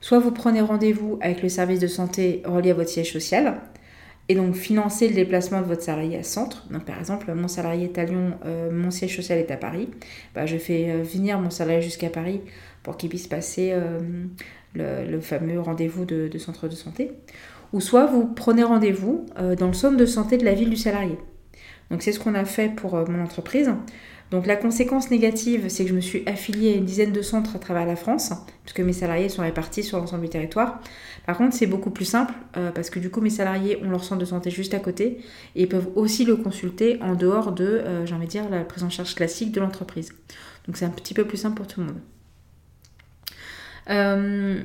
Soit 0.00 0.18
vous 0.18 0.30
prenez 0.30 0.60
rendez-vous 0.60 1.18
avec 1.20 1.42
le 1.42 1.48
service 1.48 1.80
de 1.80 1.88
santé 1.88 2.42
relié 2.44 2.70
à 2.70 2.74
votre 2.74 2.88
siège 2.88 3.12
social 3.12 3.60
et 4.28 4.34
donc 4.34 4.54
financer 4.54 5.08
le 5.08 5.14
déplacement 5.14 5.60
de 5.60 5.66
votre 5.66 5.82
salarié 5.82 6.18
à 6.18 6.22
centre. 6.22 6.66
Donc 6.70 6.84
par 6.84 6.98
exemple, 6.98 7.32
mon 7.34 7.48
salarié 7.48 7.84
est 7.84 7.98
à 7.98 8.04
Lyon, 8.04 8.32
euh, 8.44 8.70
mon 8.70 8.90
siège 8.90 9.16
social 9.16 9.38
est 9.38 9.50
à 9.50 9.56
Paris. 9.56 9.88
Bah, 10.34 10.44
je 10.44 10.58
fais 10.58 10.90
euh, 10.90 11.02
venir 11.02 11.40
mon 11.40 11.50
salarié 11.50 11.80
jusqu'à 11.80 12.10
Paris 12.10 12.42
pour 12.82 12.96
qu'il 12.96 13.08
puisse 13.08 13.26
passer 13.26 13.70
euh, 13.72 14.00
le, 14.74 15.20
fameux 15.20 15.58
rendez-vous 15.60 16.04
de, 16.04 16.28
de, 16.28 16.38
centre 16.38 16.68
de 16.68 16.74
santé. 16.74 17.12
Ou 17.72 17.80
soit 17.80 18.06
vous 18.06 18.26
prenez 18.26 18.62
rendez-vous 18.62 19.26
dans 19.36 19.66
le 19.66 19.74
centre 19.74 19.98
de 19.98 20.06
santé 20.06 20.38
de 20.38 20.44
la 20.44 20.54
ville 20.54 20.70
du 20.70 20.76
salarié. 20.76 21.18
Donc 21.90 22.00
c'est 22.00 22.12
ce 22.12 22.20
qu'on 22.20 22.34
a 22.34 22.46
fait 22.46 22.70
pour 22.70 22.94
mon 23.10 23.22
entreprise. 23.22 23.70
Donc 24.30 24.46
la 24.46 24.56
conséquence 24.56 25.10
négative, 25.10 25.68
c'est 25.68 25.84
que 25.84 25.90
je 25.90 25.94
me 25.94 26.00
suis 26.00 26.22
affiliée 26.26 26.74
à 26.74 26.76
une 26.76 26.84
dizaine 26.84 27.12
de 27.12 27.22
centres 27.22 27.56
à 27.56 27.58
travers 27.58 27.86
la 27.86 27.96
France, 27.96 28.32
puisque 28.64 28.80
mes 28.80 28.92
salariés 28.92 29.30
sont 29.30 29.42
répartis 29.42 29.82
sur 29.82 29.98
l'ensemble 29.98 30.22
du 30.22 30.28
territoire. 30.28 30.80
Par 31.26 31.38
contre, 31.38 31.54
c'est 31.54 31.66
beaucoup 31.66 31.90
plus 31.90 32.04
simple, 32.04 32.34
euh, 32.56 32.70
parce 32.70 32.90
que 32.90 32.98
du 32.98 33.10
coup, 33.10 33.22
mes 33.22 33.30
salariés 33.30 33.78
ont 33.82 33.88
leur 33.88 34.04
centre 34.04 34.20
de 34.20 34.26
santé 34.26 34.50
juste 34.50 34.74
à 34.74 34.80
côté, 34.80 35.18
et 35.56 35.62
ils 35.62 35.68
peuvent 35.68 35.88
aussi 35.94 36.26
le 36.26 36.36
consulter 36.36 36.98
en 37.02 37.14
dehors 37.14 37.52
de, 37.52 37.64
euh, 37.64 38.04
j'ai 38.04 38.14
envie 38.14 38.26
de 38.26 38.30
dire, 38.30 38.48
la 38.50 38.64
prise 38.64 38.84
en 38.84 38.90
charge 38.90 39.14
classique 39.14 39.50
de 39.50 39.60
l'entreprise. 39.60 40.10
Donc 40.66 40.76
c'est 40.76 40.84
un 40.84 40.90
petit 40.90 41.14
peu 41.14 41.24
plus 41.24 41.38
simple 41.38 41.56
pour 41.56 41.66
tout 41.66 41.80
le 41.80 41.86
monde. 41.86 42.00
Euh, 43.88 44.62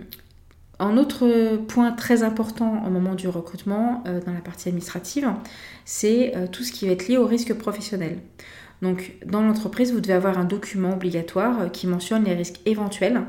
un 0.79 0.97
autre 0.97 1.55
point 1.67 1.93
très 1.93 2.23
important 2.23 2.83
au 2.85 2.89
moment 2.89 3.15
du 3.15 3.29
recrutement 3.29 4.03
dans 4.25 4.33
la 4.33 4.41
partie 4.41 4.67
administrative, 4.67 5.31
c'est 5.85 6.33
tout 6.51 6.63
ce 6.63 6.73
qui 6.73 6.87
va 6.87 6.93
être 6.93 7.07
lié 7.07 7.15
au 7.15 7.25
risque 7.25 7.53
professionnel. 7.53 8.17
Donc 8.83 9.13
dans 9.25 9.41
l'entreprise, 9.41 9.93
vous 9.93 10.01
devez 10.01 10.13
avoir 10.13 10.37
un 10.37 10.43
document 10.43 10.93
obligatoire 10.93 11.61
euh, 11.61 11.69
qui 11.69 11.87
mentionne 11.87 12.25
les 12.25 12.33
risques 12.33 12.59
éventuels 12.65 13.21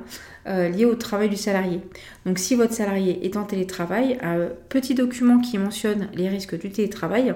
euh, 0.48 0.68
liés 0.68 0.84
au 0.84 0.96
travail 0.96 1.28
du 1.28 1.36
salarié. 1.36 1.80
Donc 2.26 2.40
si 2.40 2.56
votre 2.56 2.72
salarié 2.72 3.24
est 3.24 3.36
en 3.36 3.44
télétravail, 3.44 4.18
un 4.20 4.48
petit 4.68 4.94
document 4.94 5.38
qui 5.38 5.56
mentionne 5.56 6.08
les 6.12 6.28
risques 6.28 6.58
du 6.58 6.70
télétravail 6.70 7.34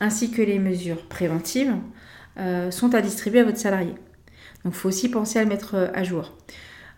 ainsi 0.00 0.30
que 0.30 0.42
les 0.42 0.58
mesures 0.58 1.08
préventives 1.08 1.74
euh, 2.38 2.70
sont 2.70 2.94
à 2.94 3.00
distribuer 3.00 3.40
à 3.40 3.44
votre 3.44 3.58
salarié. 3.58 3.94
Donc 4.62 4.74
il 4.74 4.78
faut 4.78 4.88
aussi 4.88 5.08
penser 5.08 5.38
à 5.38 5.42
le 5.42 5.48
mettre 5.48 5.90
à 5.94 6.04
jour. 6.04 6.36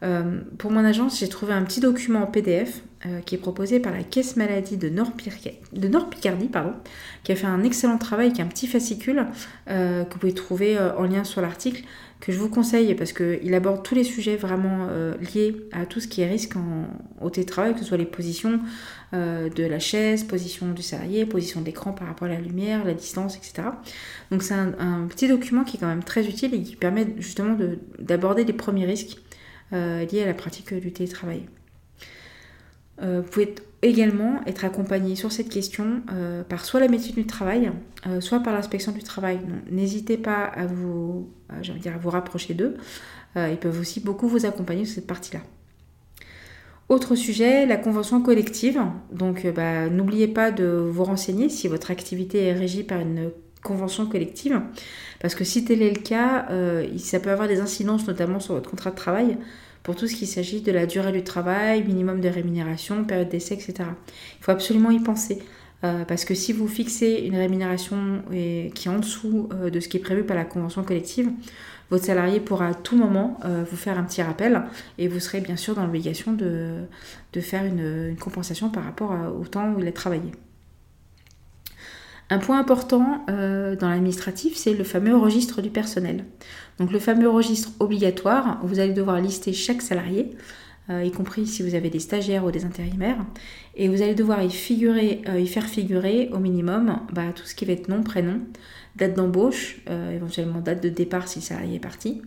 Euh, 0.03 0.41
pour 0.59 0.71
mon 0.71 0.85
agence, 0.85 1.19
j'ai 1.19 1.29
trouvé 1.29 1.53
un 1.53 1.63
petit 1.63 1.81
document 1.81 2.23
en 2.23 2.27
PDF 2.27 2.83
euh, 3.07 3.21
qui 3.21 3.35
est 3.35 3.39
proposé 3.39 3.81
par 3.81 3.93
la 3.93 4.03
Caisse 4.03 4.37
Maladie 4.37 4.77
de 4.77 4.89
Nord-Picardie, 4.89 6.49
pardon, 6.49 6.75
qui 7.25 7.33
a 7.33 7.37
fait 7.37 7.47
un 7.47 7.63
excellent 7.65 7.99
travail, 7.99 8.33
qui 8.33 8.41
est 8.41 8.45
un 8.45 8.49
petit 8.49 8.67
fascicule 8.67 9.27
euh, 9.69 10.05
que 10.05 10.13
vous 10.15 10.19
pouvez 10.21 10.35
trouver 10.35 10.79
en 10.79 11.05
lien 11.05 11.25
sur 11.25 11.41
l'article, 11.41 11.83
que 12.21 12.33
je 12.33 12.39
vous 12.39 12.49
conseille 12.49 12.93
parce 12.97 13.13
qu'il 13.13 13.55
aborde 13.55 13.85
tous 13.85 13.95
les 13.95 14.03
sujets 14.03 14.35
vraiment 14.35 14.89
liés 15.21 15.55
à 15.71 15.87
tout 15.87 16.01
ce 16.01 16.09
qui 16.09 16.21
est 16.21 16.29
risque 16.29 16.55
au 17.21 17.31
télétravail, 17.31 17.75
que 17.75 17.79
ce 17.79 17.85
soit 17.85 17.97
les 17.97 18.07
positions 18.07 18.59
de 19.13 19.63
la 19.65 19.79
chaise, 19.79 20.25
position 20.25 20.73
du 20.73 20.83
salarié, 20.83 21.27
position 21.27 21.61
d'écran 21.61 21.93
par 21.93 22.09
rapport 22.09 22.27
à 22.27 22.33
la 22.33 22.41
lumière, 22.41 22.85
la 22.85 22.95
distance, 22.95 23.37
etc. 23.37 23.69
Donc 24.33 24.43
c'est 24.43 24.55
un, 24.55 25.07
petit 25.09 25.29
document 25.29 25.63
qui 25.63 25.77
est 25.77 25.81
quand 25.81 25.87
même 25.87 26.03
très 26.03 26.27
utile 26.27 26.53
et 26.55 26.63
qui 26.63 26.75
permet 26.75 27.07
justement 27.19 27.57
d'aborder 28.01 28.45
les 28.45 28.53
premiers 28.53 28.87
risques 28.87 29.19
liées 29.73 30.23
à 30.23 30.27
la 30.27 30.35
pratique 30.35 30.75
du 30.75 30.93
télétravail. 30.93 31.43
Euh, 33.03 33.21
vous 33.23 33.31
pouvez 33.31 33.55
également 33.83 34.41
être 34.47 34.65
accompagné 34.65 35.15
sur 35.15 35.31
cette 35.31 35.49
question 35.49 36.03
euh, 36.13 36.43
par 36.43 36.65
soit 36.65 36.81
la 36.81 36.89
médecine 36.89 37.15
du 37.15 37.27
travail, 37.27 37.71
soit 38.21 38.41
par 38.41 38.53
l'inspection 38.53 38.93
du 38.93 39.03
travail. 39.03 39.39
N'hésitez 39.71 40.17
pas 40.17 40.45
à 40.45 40.67
vous, 40.67 41.31
dire, 41.81 41.95
à 41.95 41.99
vous 41.99 42.11
rapprocher 42.11 42.55
d'eux. 42.55 42.77
ils 43.37 43.59
peuvent 43.59 43.79
aussi 43.79 44.01
beaucoup 44.01 44.27
vous 44.27 44.47
accompagner 44.47 44.85
sur 44.85 44.97
cette 44.97 45.07
partie-là. 45.07 45.41
Autre 46.89 47.15
sujet, 47.17 47.67
la 47.67 47.77
convention 47.77 48.23
collective. 48.23 48.81
Donc, 49.13 49.47
bah, 49.55 49.91
n'oubliez 49.91 50.27
pas 50.27 50.51
de 50.51 50.65
vous 50.65 51.05
renseigner 51.05 51.51
si 51.51 51.69
votre 51.69 51.91
activité 51.91 52.45
est 52.45 52.55
régie 52.55 52.83
par 52.83 53.01
une 53.01 53.31
convention 53.69 54.07
collective. 54.07 54.61
Parce 55.21 55.35
que 55.35 55.45
si 55.45 55.65
tel 55.65 55.83
est 55.83 55.95
le 55.95 56.01
cas, 56.01 56.49
ça 56.99 57.21
peut 57.21 57.31
avoir 57.31 57.49
des 57.49 57.61
incidences, 57.61 58.07
notamment 58.07 58.41
sur 58.41 58.55
votre 58.55 58.71
contrat 58.71 58.91
de 58.91 58.97
travail 58.97 59.39
pour 59.83 59.97
tout 59.97 60.07
ce 60.07 60.15
qui 60.15 60.27
s'agit 60.27 60.61
de 60.61 60.73
la 60.73 60.87
durée 60.87 61.13
du 61.13 61.25
travail, 61.25 61.83
minimum 61.83 62.21
de 62.21 62.29
rémunération, 62.29 63.05
période 63.05 63.29
d'essai, 63.29 63.55
etc. 63.55 63.75
Il 64.39 64.45
faut 64.45 64.53
absolument 64.53 64.91
y 64.91 65.01
penser. 65.01 65.39
Euh, 65.85 66.05
parce 66.05 66.25
que 66.25 66.35
si 66.35 66.53
vous 66.53 66.67
fixez 66.67 67.23
une 67.25 67.37
rémunération 67.37 68.23
qui 68.31 68.89
est 68.89 68.91
en 68.91 68.99
dessous 68.99 69.49
euh, 69.53 69.71
de 69.71 69.79
ce 69.79 69.89
qui 69.89 69.97
est 69.97 70.01
prévu 70.01 70.25
par 70.25 70.37
la 70.37 70.45
convention 70.45 70.83
collective, 70.83 71.31
votre 71.91 72.05
salarié 72.05 72.41
pourra 72.41 72.69
à 72.69 72.75
tout 72.75 72.97
moment 72.97 73.39
euh, 73.45 73.65
vous 73.69 73.77
faire 73.77 73.97
un 73.99 74.03
petit 74.03 74.21
rappel 74.21 74.63
et 74.99 75.09
vous 75.09 75.21
serez 75.21 75.41
bien 75.41 75.57
sûr 75.57 75.75
dans 75.75 75.85
l'obligation 75.85 76.33
de, 76.33 76.83
faire 77.41 77.65
une, 77.65 78.17
compensation 78.21 78.71
par 78.71 78.85
rapport 78.85 79.15
au 79.41 79.47
temps 79.47 79.73
où 79.73 79.81
il 79.81 79.87
a 79.87 79.93
travaillé. 79.93 80.33
Un 82.31 82.39
point 82.39 82.59
important 82.59 83.25
dans 83.27 83.89
l'administratif, 83.89 84.55
c'est 84.55 84.75
le 84.75 84.85
fameux 84.85 85.17
registre 85.17 85.63
du 85.63 85.71
personnel. 85.71 86.27
Donc 86.79 86.93
le 86.93 86.99
fameux 86.99 87.31
registre 87.31 87.71
obligatoire, 87.81 88.61
vous 88.63 88.81
allez 88.81 88.93
devoir 88.93 89.19
lister 89.19 89.55
chaque 89.55 89.81
salarié 89.81 90.37
euh, 90.91 91.05
y 91.05 91.11
compris 91.11 91.47
si 91.47 91.63
vous 91.63 91.75
avez 91.75 91.91
des 91.91 91.99
stagiaires 91.99 92.45
ou 92.47 92.51
des 92.51 92.65
intérimaires. 92.65 93.19
Et 93.77 93.89
vous 93.89 94.01
allez 94.01 94.15
devoir 94.15 94.43
y, 94.43 94.51
figurer, 94.51 95.21
euh, 95.29 95.39
y 95.39 95.47
faire 95.47 95.67
figurer 95.67 96.31
au 96.33 96.39
minimum 96.39 97.01
bah, 97.13 97.25
tout 97.35 97.45
ce 97.45 97.55
qui 97.55 97.67
va 97.67 97.75
être 97.75 97.89
nom, 97.89 98.03
prénom, 98.03 98.41
date 98.97 99.15
d'embauche, 99.15 99.81
euh, 99.91 100.17
éventuellement 100.17 100.61
date 100.61 100.83
de 100.83 100.89
départ 100.89 101.29
si 101.29 101.41
le 101.41 101.45
salarié 101.45 101.77
est 101.77 101.81
parti. 101.81 102.23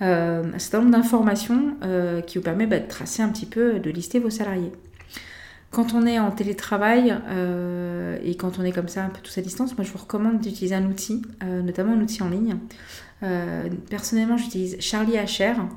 un 0.00 0.58
certain 0.58 0.80
nombre 0.80 0.92
d'informations 0.92 1.76
qui 2.26 2.36
vous 2.36 2.44
permet 2.44 2.66
bah, 2.66 2.80
de 2.80 2.86
tracer 2.86 3.22
un 3.22 3.30
petit 3.30 3.46
peu, 3.46 3.78
de 3.78 3.90
lister 3.90 4.18
vos 4.18 4.30
salariés. 4.30 4.72
Quand 5.76 5.92
on 5.92 6.06
est 6.06 6.18
en 6.18 6.30
télétravail 6.30 7.14
et 8.24 8.34
quand 8.36 8.58
on 8.58 8.64
est 8.64 8.72
comme 8.72 8.88
ça 8.88 9.04
un 9.04 9.10
peu 9.10 9.20
tous 9.22 9.36
à 9.36 9.42
distance, 9.42 9.76
moi 9.76 9.84
je 9.84 9.92
vous 9.92 9.98
recommande 9.98 10.40
d'utiliser 10.40 10.74
un 10.74 10.86
outil, 10.86 11.20
notamment 11.42 11.92
un 11.92 12.00
outil 12.00 12.22
en 12.22 12.30
ligne. 12.30 12.56
personnellement, 13.90 14.38
j'utilise 14.38 14.80
Charlie 14.80 15.18
HR. 15.18 15.68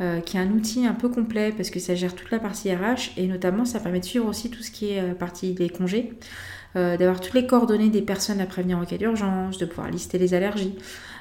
Euh, 0.00 0.20
qui 0.20 0.36
est 0.36 0.40
un 0.40 0.50
outil 0.50 0.86
un 0.86 0.92
peu 0.92 1.08
complet 1.08 1.52
parce 1.56 1.70
que 1.70 1.78
ça 1.78 1.94
gère 1.94 2.16
toute 2.16 2.32
la 2.32 2.40
partie 2.40 2.74
RH 2.74 3.12
et 3.16 3.28
notamment 3.28 3.64
ça 3.64 3.78
permet 3.78 4.00
de 4.00 4.04
suivre 4.04 4.26
aussi 4.26 4.50
tout 4.50 4.60
ce 4.60 4.72
qui 4.72 4.90
est 4.90 5.00
euh, 5.00 5.14
partie 5.14 5.52
des 5.52 5.68
congés, 5.68 6.14
euh, 6.74 6.96
d'avoir 6.96 7.20
toutes 7.20 7.34
les 7.34 7.46
coordonnées 7.46 7.90
des 7.90 8.02
personnes 8.02 8.40
à 8.40 8.46
prévenir 8.46 8.76
en 8.76 8.84
cas 8.84 8.96
d'urgence, 8.96 9.56
de 9.56 9.66
pouvoir 9.66 9.88
lister 9.92 10.18
les 10.18 10.34
allergies. 10.34 10.74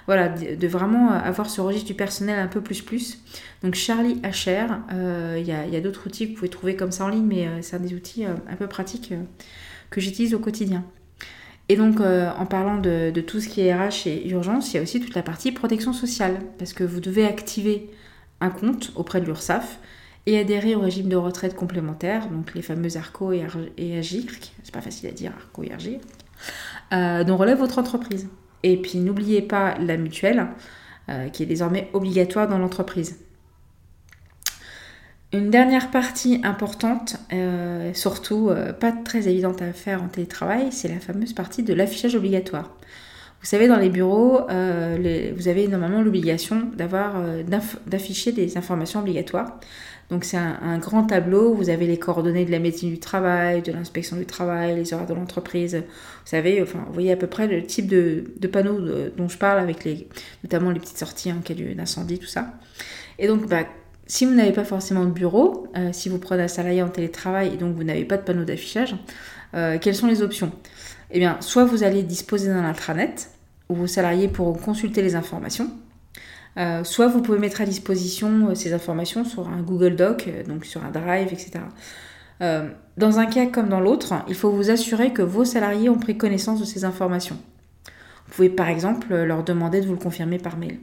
Voilà, 0.07 0.27
de, 0.27 0.67
vraiment 0.67 1.11
avoir 1.11 1.51
ce 1.51 1.61
registre 1.61 1.85
du 1.85 1.93
personnel 1.93 2.39
un 2.39 2.47
peu 2.47 2.61
plus 2.61 2.81
plus. 2.81 3.19
Donc 3.61 3.75
Charlie 3.75 4.19
HR, 4.23 4.79
il 5.37 5.45
y 5.45 5.51
a, 5.53 5.79
d'autres 5.79 6.07
outils 6.07 6.25
que 6.25 6.31
vous 6.31 6.37
pouvez 6.39 6.49
trouver 6.49 6.75
comme 6.75 6.91
ça 6.91 7.05
en 7.05 7.09
ligne, 7.09 7.25
mais 7.25 7.47
c'est 7.61 7.77
un 7.77 7.79
des 7.79 7.93
outils 7.93 8.25
un 8.25 8.55
peu 8.57 8.67
pratiques 8.67 9.13
que 9.91 10.01
j'utilise 10.01 10.33
au 10.33 10.39
quotidien. 10.39 10.83
Et 11.69 11.77
donc, 11.77 12.01
en 12.01 12.45
parlant 12.45 12.79
de, 12.79 13.11
de, 13.11 13.21
tout 13.21 13.39
ce 13.39 13.47
qui 13.47 13.61
est 13.61 13.73
RH 13.73 14.07
et 14.07 14.27
urgence, 14.27 14.73
il 14.73 14.75
y 14.75 14.79
a 14.79 14.83
aussi 14.83 14.99
toute 14.99 15.15
la 15.15 15.23
partie 15.23 15.53
protection 15.53 15.93
sociale, 15.93 16.37
parce 16.57 16.73
que 16.73 16.83
vous 16.83 16.99
devez 16.99 17.25
activer 17.25 17.89
un 18.43 18.49
compte 18.49 18.91
auprès 18.95 19.21
de 19.21 19.25
l'URSSAF 19.25 19.79
et 20.25 20.37
adhérer 20.37 20.75
au 20.75 20.81
régime 20.81 21.09
de 21.09 21.15
retraite 21.15 21.55
complémentaire, 21.55 22.27
donc 22.27 22.53
les 22.53 22.61
fameux 22.61 22.95
ARCO 22.95 23.31
et, 23.31 23.97
AGIRC, 23.97 24.53
c'est 24.63 24.73
pas 24.73 24.81
facile 24.81 25.09
à 25.09 25.11
dire 25.11 25.31
ARCO 25.35 25.63
et 25.63 25.71
AGIRC, 25.71 26.01
euh, 26.93 27.23
dont 27.23 27.37
relève 27.37 27.57
votre 27.57 27.79
entreprise. 27.79 28.27
Et 28.63 28.77
puis 28.77 28.99
n'oubliez 28.99 29.41
pas 29.41 29.77
la 29.79 29.97
mutuelle, 29.97 30.47
euh, 31.09 31.27
qui 31.29 31.43
est 31.43 31.45
désormais 31.45 31.89
obligatoire 31.93 32.47
dans 32.47 32.57
l'entreprise. 32.57 33.19
Une 35.33 35.49
dernière 35.49 35.89
partie 35.89 36.39
importante, 36.43 37.17
euh, 37.33 37.93
surtout 37.93 38.51
pas 38.79 38.91
très 38.91 39.27
évidente 39.27 39.61
à 39.61 39.73
faire 39.73 40.03
en 40.03 40.07
télétravail, 40.07 40.71
c'est 40.71 40.87
la 40.87 40.99
fameuse 40.99 41.33
partie 41.33 41.63
de 41.63 41.73
l'affichage 41.73 42.15
obligatoire. 42.15 42.75
Vous 43.43 43.49
savez, 43.49 43.67
dans 43.67 43.77
les 43.77 43.89
bureaux, 43.89 44.49
euh, 44.49 45.33
vous 45.35 45.49
avez 45.49 45.67
normalement 45.67 46.01
l'obligation 46.01 46.69
d'avoir, 46.77 47.17
euh, 47.17 47.43
d'afficher 47.85 48.31
des 48.31 48.57
informations 48.57 49.01
obligatoires. 49.01 49.59
Donc 50.09 50.23
c'est 50.23 50.37
un, 50.37 50.77
grand 50.77 51.03
tableau, 51.03 51.53
vous 51.53 51.69
avez 51.69 51.85
les 51.85 51.99
coordonnées 51.99 52.45
de 52.45 52.51
la 52.51 52.59
médecine 52.59 52.89
du 52.89 52.99
travail, 52.99 53.61
de 53.61 53.73
l'inspection 53.73 54.15
du 54.15 54.25
travail, 54.25 54.75
les 54.75 54.93
horaires 54.93 55.07
de 55.07 55.13
l'entreprise. 55.13 55.75
Vous 55.75 56.29
savez, 56.29 56.61
enfin, 56.61 56.85
vous 56.87 56.93
voyez 56.93 57.11
à 57.11 57.17
peu 57.17 57.27
près 57.27 57.47
le 57.47 57.63
type 57.63 57.87
de, 57.87 58.23
panneaux 58.49 58.79
dont 59.17 59.27
je 59.27 59.37
parle, 59.37 59.59
avec 59.59 59.83
les, 59.83 60.07
notamment 60.43 60.71
les 60.71 60.79
petites 60.79 60.97
sorties 60.97 61.31
en 61.31 61.39
cas 61.39 61.53
d'incendie, 61.53 62.19
tout 62.19 62.27
ça. 62.27 62.53
Et 63.19 63.27
donc, 63.27 63.49
bah, 63.49 63.63
si 64.07 64.25
vous 64.25 64.33
n'avez 64.33 64.53
pas 64.53 64.65
forcément 64.65 65.03
de 65.03 65.11
bureau, 65.11 65.67
euh, 65.75 65.89
si 65.91 66.07
vous 66.07 66.19
prenez 66.19 66.43
un 66.43 66.47
salarié 66.47 66.81
en 66.81 66.89
télétravail 66.89 67.53
et 67.53 67.57
donc 67.57 67.75
vous 67.75 67.83
n'avez 67.83 68.05
pas 68.05 68.15
de 68.15 68.23
panneau 68.23 68.45
d'affichage, 68.45 68.95
quelles 69.81 69.95
sont 69.95 70.07
les 70.07 70.23
options? 70.23 70.51
Eh 71.11 71.19
bien, 71.19 71.37
soit 71.39 71.63
vous 71.63 71.83
allez 71.83 72.01
disposer 72.01 72.47
d'un 72.47 72.65
intranet, 72.65 73.29
vos 73.75 73.87
salariés 73.87 74.27
pourront 74.27 74.53
consulter 74.53 75.01
les 75.01 75.15
informations. 75.15 75.69
Euh, 76.57 76.83
soit 76.83 77.07
vous 77.07 77.21
pouvez 77.21 77.39
mettre 77.39 77.61
à 77.61 77.65
disposition 77.65 78.49
euh, 78.49 78.55
ces 78.55 78.73
informations 78.73 79.25
sur 79.25 79.49
un 79.49 79.61
Google 79.61 79.95
Doc, 79.95 80.25
euh, 80.27 80.43
donc 80.43 80.65
sur 80.65 80.83
un 80.83 80.91
Drive, 80.91 81.29
etc. 81.31 81.61
dans 82.97 83.19
un 83.19 83.25
cas 83.25 83.45
comme 83.45 83.69
dans 83.69 83.79
l'autre, 83.79 84.13
il 84.27 84.35
faut 84.35 84.51
vous 84.51 84.69
assurer 84.69 85.13
que 85.13 85.21
vos 85.21 85.45
salariés 85.45 85.89
ont 85.89 85.97
pris 85.97 86.17
connaissance 86.17 86.59
de 86.59 86.65
ces 86.65 86.83
informations. 86.83 87.37
Vous 88.27 88.33
pouvez 88.33 88.49
par 88.49 88.67
exemple 88.67 89.15
leur 89.15 89.43
demander 89.43 89.79
de 89.79 89.85
vous 89.85 89.93
le 89.93 89.99
confirmer 89.99 90.39
par 90.39 90.57
mail. 90.57 90.79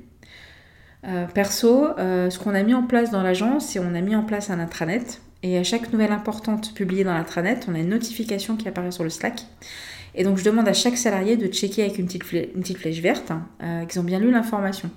perso, 1.34 1.88
ce 1.98 2.38
qu'on 2.38 2.54
a 2.54 2.62
mis 2.62 2.72
en 2.72 2.84
place 2.84 3.10
dans 3.10 3.22
l'agence, 3.22 3.66
c'est 3.66 3.78
on 3.78 3.94
a 3.94 4.00
mis 4.00 4.16
en 4.16 4.22
place 4.22 4.48
un 4.48 4.58
intranet. 4.58 5.20
Et 5.42 5.58
à 5.58 5.64
chaque 5.64 5.92
nouvelle 5.92 6.12
importante 6.12 6.72
publiée 6.72 7.04
dans 7.04 7.12
l'intranet, 7.12 7.66
on 7.68 7.74
a 7.74 7.78
une 7.78 7.90
notification 7.90 8.56
qui 8.56 8.66
apparaît 8.66 8.90
sur 8.90 9.04
le 9.04 9.10
Slack 9.10 9.44
et 10.14 10.24
donc 10.24 10.38
je 10.38 10.44
demande 10.44 10.68
à 10.68 10.72
chaque 10.72 10.96
salarié 10.96 11.36
de 11.36 11.46
checker 11.46 11.82
avec 11.82 11.98
une 11.98 12.06
petite, 12.06 12.24
flèche, 12.24 13.00
verte 13.00 13.32
euh, 13.62 13.84
qu'ils 13.84 14.00
ont 14.00 14.04
bien 14.04 14.18
lu 14.18 14.30
l'information. 14.30 14.90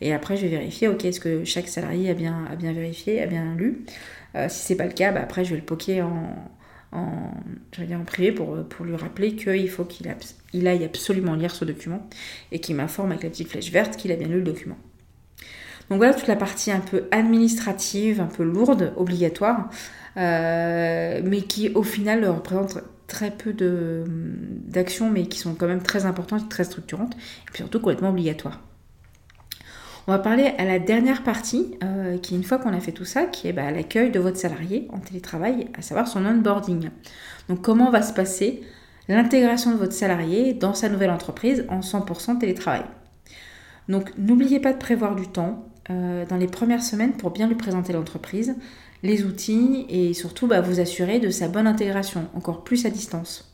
Et 0.00 0.12
après 0.12 0.36
je 0.36 0.42
vais 0.42 0.48
vérifier, 0.48 0.88
ok, 0.88 1.04
est-ce 1.04 1.20
que 1.20 1.44
chaque 1.44 1.68
salarié 1.68 2.10
a 2.10 2.14
bien, 2.14 2.48
vérifié, 2.60 3.22
a 3.22 3.26
bien 3.26 3.54
lu? 3.54 3.84
Euh, 4.34 4.46
si 4.48 4.66
c'est 4.66 4.76
pas 4.76 4.86
le 4.86 4.92
cas, 4.92 5.12
bah, 5.12 5.20
après 5.22 5.44
je 5.44 5.50
vais 5.50 5.60
le 5.60 5.64
poker 5.66 6.06
en, 6.92 7.32
privé 8.06 8.32
pour, 8.32 8.56
pour 8.68 8.86
lui 8.86 8.96
rappeler 8.96 9.34
qu'il 9.34 9.68
faut 9.68 9.84
qu'il 9.84 10.14
il 10.52 10.66
aille 10.66 10.84
absolument 10.84 11.34
lire 11.34 11.54
ce 11.54 11.64
document 11.64 12.08
et 12.52 12.60
qu'il 12.60 12.76
m'informe 12.76 13.10
avec 13.10 13.24
la 13.24 13.30
petite 13.30 13.48
flèche 13.48 13.70
verte 13.70 13.96
qu'il 13.96 14.12
a 14.12 14.16
bien 14.16 14.28
lu 14.28 14.36
le 14.36 14.42
document. 14.42 14.76
Donc 15.90 15.98
voilà 15.98 16.14
toute 16.14 16.26
la 16.26 16.36
partie 16.36 16.70
un 16.70 16.80
peu 16.80 17.04
administrative, 17.10 18.20
un 18.20 18.26
peu 18.26 18.42
lourde, 18.42 18.92
obligatoire, 18.96 19.70
euh, 20.16 21.20
mais 21.24 21.42
qui 21.42 21.70
au 21.70 21.82
final 21.82 22.26
représente 22.28 22.78
très 23.06 23.30
peu 23.30 23.54
d'actions, 24.66 25.10
mais 25.10 25.26
qui 25.26 25.38
sont 25.38 25.54
quand 25.54 25.66
même 25.66 25.82
très 25.82 26.06
importantes 26.06 26.48
très 26.48 26.64
structurantes, 26.64 27.14
et 27.14 27.50
puis 27.52 27.58
surtout 27.58 27.80
complètement 27.80 28.10
obligatoires. 28.10 28.60
On 30.08 30.12
va 30.12 30.18
parler 30.20 30.52
à 30.58 30.64
la 30.64 30.78
dernière 30.78 31.24
partie, 31.24 31.76
euh, 31.82 32.16
qui 32.18 32.36
une 32.36 32.44
fois 32.44 32.58
qu'on 32.58 32.72
a 32.72 32.78
fait 32.78 32.92
tout 32.92 33.04
ça, 33.04 33.24
qui 33.24 33.48
est 33.48 33.52
bah, 33.52 33.72
l'accueil 33.72 34.12
de 34.12 34.20
votre 34.20 34.36
salarié 34.36 34.86
en 34.92 34.98
télétravail, 34.98 35.66
à 35.76 35.82
savoir 35.82 36.06
son 36.06 36.24
onboarding. 36.24 36.90
Donc 37.48 37.62
comment 37.62 37.90
va 37.90 38.02
se 38.02 38.12
passer 38.12 38.62
l'intégration 39.08 39.72
de 39.72 39.76
votre 39.76 39.92
salarié 39.92 40.54
dans 40.54 40.74
sa 40.74 40.88
nouvelle 40.88 41.10
entreprise 41.10 41.64
en 41.68 41.80
100% 41.80 42.38
télétravail? 42.38 42.84
Donc 43.88 44.12
n'oubliez 44.16 44.60
pas 44.60 44.72
de 44.72 44.78
prévoir 44.78 45.16
du 45.16 45.26
temps 45.26 45.66
euh, 45.90 46.24
dans 46.26 46.36
les 46.36 46.48
premières 46.48 46.82
semaines 46.82 47.12
pour 47.12 47.30
bien 47.30 47.48
lui 47.48 47.56
présenter 47.56 47.92
l'entreprise, 47.92 48.54
les 49.06 49.24
outils 49.24 49.86
et 49.88 50.12
surtout 50.12 50.46
bah, 50.46 50.60
vous 50.60 50.80
assurer 50.80 51.20
de 51.20 51.30
sa 51.30 51.48
bonne 51.48 51.66
intégration, 51.66 52.28
encore 52.34 52.64
plus 52.64 52.84
à 52.86 52.90
distance. 52.90 53.52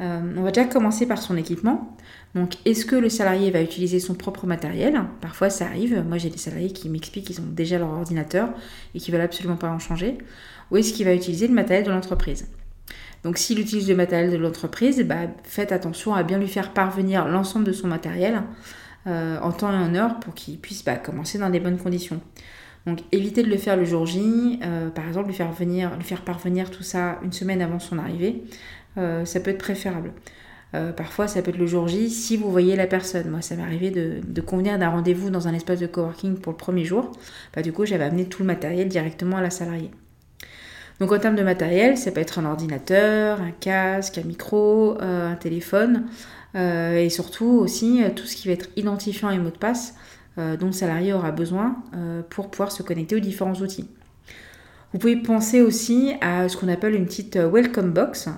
Euh, 0.00 0.20
on 0.36 0.42
va 0.42 0.50
déjà 0.50 0.66
commencer 0.66 1.06
par 1.06 1.18
son 1.18 1.36
équipement. 1.36 1.96
Donc, 2.34 2.54
est-ce 2.64 2.86
que 2.86 2.96
le 2.96 3.10
salarié 3.10 3.50
va 3.50 3.62
utiliser 3.62 4.00
son 4.00 4.14
propre 4.14 4.46
matériel? 4.46 5.02
Parfois, 5.20 5.50
ça 5.50 5.66
arrive. 5.66 6.02
Moi, 6.08 6.16
j'ai 6.16 6.30
des 6.30 6.38
salariés 6.38 6.72
qui 6.72 6.88
m'expliquent 6.88 7.26
qu'ils 7.26 7.40
ont 7.40 7.46
déjà 7.46 7.78
leur 7.78 7.90
ordinateur 7.90 8.48
et 8.94 8.98
qui 8.98 9.10
veulent 9.10 9.20
absolument 9.20 9.56
pas 9.56 9.68
en 9.68 9.78
changer. 9.78 10.18
Ou 10.70 10.78
est-ce 10.78 10.94
qu'il 10.94 11.04
va 11.04 11.14
utiliser 11.14 11.46
le 11.46 11.54
matériel 11.54 11.84
de 11.84 11.90
l'entreprise? 11.90 12.48
Donc, 13.22 13.38
s'il 13.38 13.60
utilise 13.60 13.88
le 13.88 13.94
matériel 13.94 14.30
de 14.30 14.36
l'entreprise, 14.36 15.00
bah, 15.02 15.28
faites 15.44 15.72
attention 15.72 16.14
à 16.14 16.22
bien 16.22 16.38
lui 16.38 16.48
faire 16.48 16.72
parvenir 16.72 17.28
l'ensemble 17.28 17.66
de 17.66 17.72
son 17.72 17.86
matériel 17.86 18.42
euh, 19.06 19.38
en 19.40 19.52
temps 19.52 19.70
et 19.70 19.76
en 19.76 19.94
heure 19.94 20.18
pour 20.18 20.34
qu'il 20.34 20.58
puisse 20.58 20.82
bah, 20.84 20.96
commencer 20.96 21.38
dans 21.38 21.50
des 21.50 21.60
bonnes 21.60 21.78
conditions. 21.78 22.20
Donc 22.86 23.00
évitez 23.12 23.42
de 23.42 23.48
le 23.48 23.56
faire 23.56 23.76
le 23.76 23.84
jour 23.84 24.06
J, 24.06 24.58
euh, 24.62 24.90
par 24.90 25.06
exemple 25.06 25.28
lui 25.28 25.34
faire, 25.34 25.52
venir, 25.52 25.94
lui 25.96 26.04
faire 26.04 26.22
parvenir 26.22 26.70
tout 26.70 26.82
ça 26.82 27.18
une 27.22 27.32
semaine 27.32 27.62
avant 27.62 27.78
son 27.78 27.98
arrivée, 27.98 28.42
euh, 28.98 29.24
ça 29.24 29.40
peut 29.40 29.50
être 29.50 29.58
préférable. 29.58 30.12
Euh, 30.74 30.90
parfois 30.90 31.28
ça 31.28 31.42
peut 31.42 31.50
être 31.50 31.58
le 31.58 31.66
jour 31.66 31.86
J 31.86 32.10
si 32.10 32.36
vous 32.36 32.50
voyez 32.50 32.74
la 32.74 32.86
personne. 32.86 33.30
Moi 33.30 33.40
ça 33.40 33.54
m'est 33.54 33.62
arrivé 33.62 33.90
de, 33.90 34.40
convenir 34.40 34.78
d'un 34.78 34.88
rendez-vous 34.88 35.30
dans 35.30 35.46
un 35.46 35.54
espace 35.54 35.78
de 35.78 35.86
coworking 35.86 36.38
pour 36.38 36.52
le 36.52 36.56
premier 36.56 36.84
jour. 36.84 37.12
Bah, 37.54 37.62
du 37.62 37.72
coup 37.72 37.86
j'avais 37.86 38.04
amené 38.04 38.24
tout 38.24 38.42
le 38.42 38.46
matériel 38.46 38.88
directement 38.88 39.36
à 39.36 39.42
la 39.42 39.50
salariée. 39.50 39.90
Donc 40.98 41.12
en 41.12 41.18
termes 41.18 41.36
de 41.36 41.42
matériel, 41.42 41.96
ça 41.96 42.10
peut 42.10 42.20
être 42.20 42.38
un 42.38 42.44
ordinateur, 42.44 43.40
un 43.40 43.50
casque, 43.50 44.18
un 44.18 44.24
micro, 44.24 44.96
un 45.00 45.34
téléphone, 45.34 46.04
et 46.54 47.08
surtout 47.10 47.46
aussi 47.46 48.02
tout 48.14 48.26
ce 48.26 48.36
qui 48.36 48.46
va 48.46 48.54
être 48.54 48.68
identifiant 48.76 49.30
et 49.30 49.38
mot 49.38 49.50
de 49.50 49.56
passe. 49.56 49.96
Euh, 50.38 50.56
dont 50.56 50.66
le 50.66 50.72
salarié 50.72 51.12
aura 51.12 51.30
besoin 51.30 51.76
euh, 51.94 52.22
pour 52.30 52.50
pouvoir 52.50 52.72
se 52.72 52.82
connecter 52.82 53.14
aux 53.16 53.20
différents 53.20 53.52
outils. 53.56 53.86
Vous 54.92 54.98
pouvez 54.98 55.16
penser 55.16 55.60
aussi 55.60 56.14
à 56.22 56.48
ce 56.48 56.56
qu'on 56.56 56.68
appelle 56.68 56.94
une 56.94 57.04
petite 57.04 57.36
euh, 57.36 57.50
welcome 57.50 57.90
box, 57.92 58.30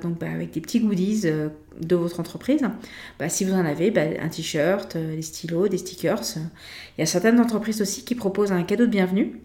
donc 0.00 0.20
bah, 0.20 0.30
avec 0.32 0.52
des 0.52 0.60
petits 0.60 0.78
goodies 0.78 1.22
de 1.22 1.96
votre 1.96 2.20
entreprise. 2.20 2.62
Bah, 3.18 3.28
si 3.28 3.44
vous 3.44 3.54
en 3.54 3.64
avez, 3.64 3.90
bah, 3.90 4.02
un 4.20 4.28
t-shirt, 4.28 4.96
des 4.96 5.22
stylos, 5.22 5.66
des 5.66 5.78
stickers. 5.78 6.22
Il 6.96 7.00
y 7.00 7.02
a 7.02 7.06
certaines 7.06 7.40
entreprises 7.40 7.82
aussi 7.82 8.04
qui 8.04 8.14
proposent 8.14 8.52
un 8.52 8.62
cadeau 8.62 8.86
de 8.86 8.90
bienvenue. 8.90 9.40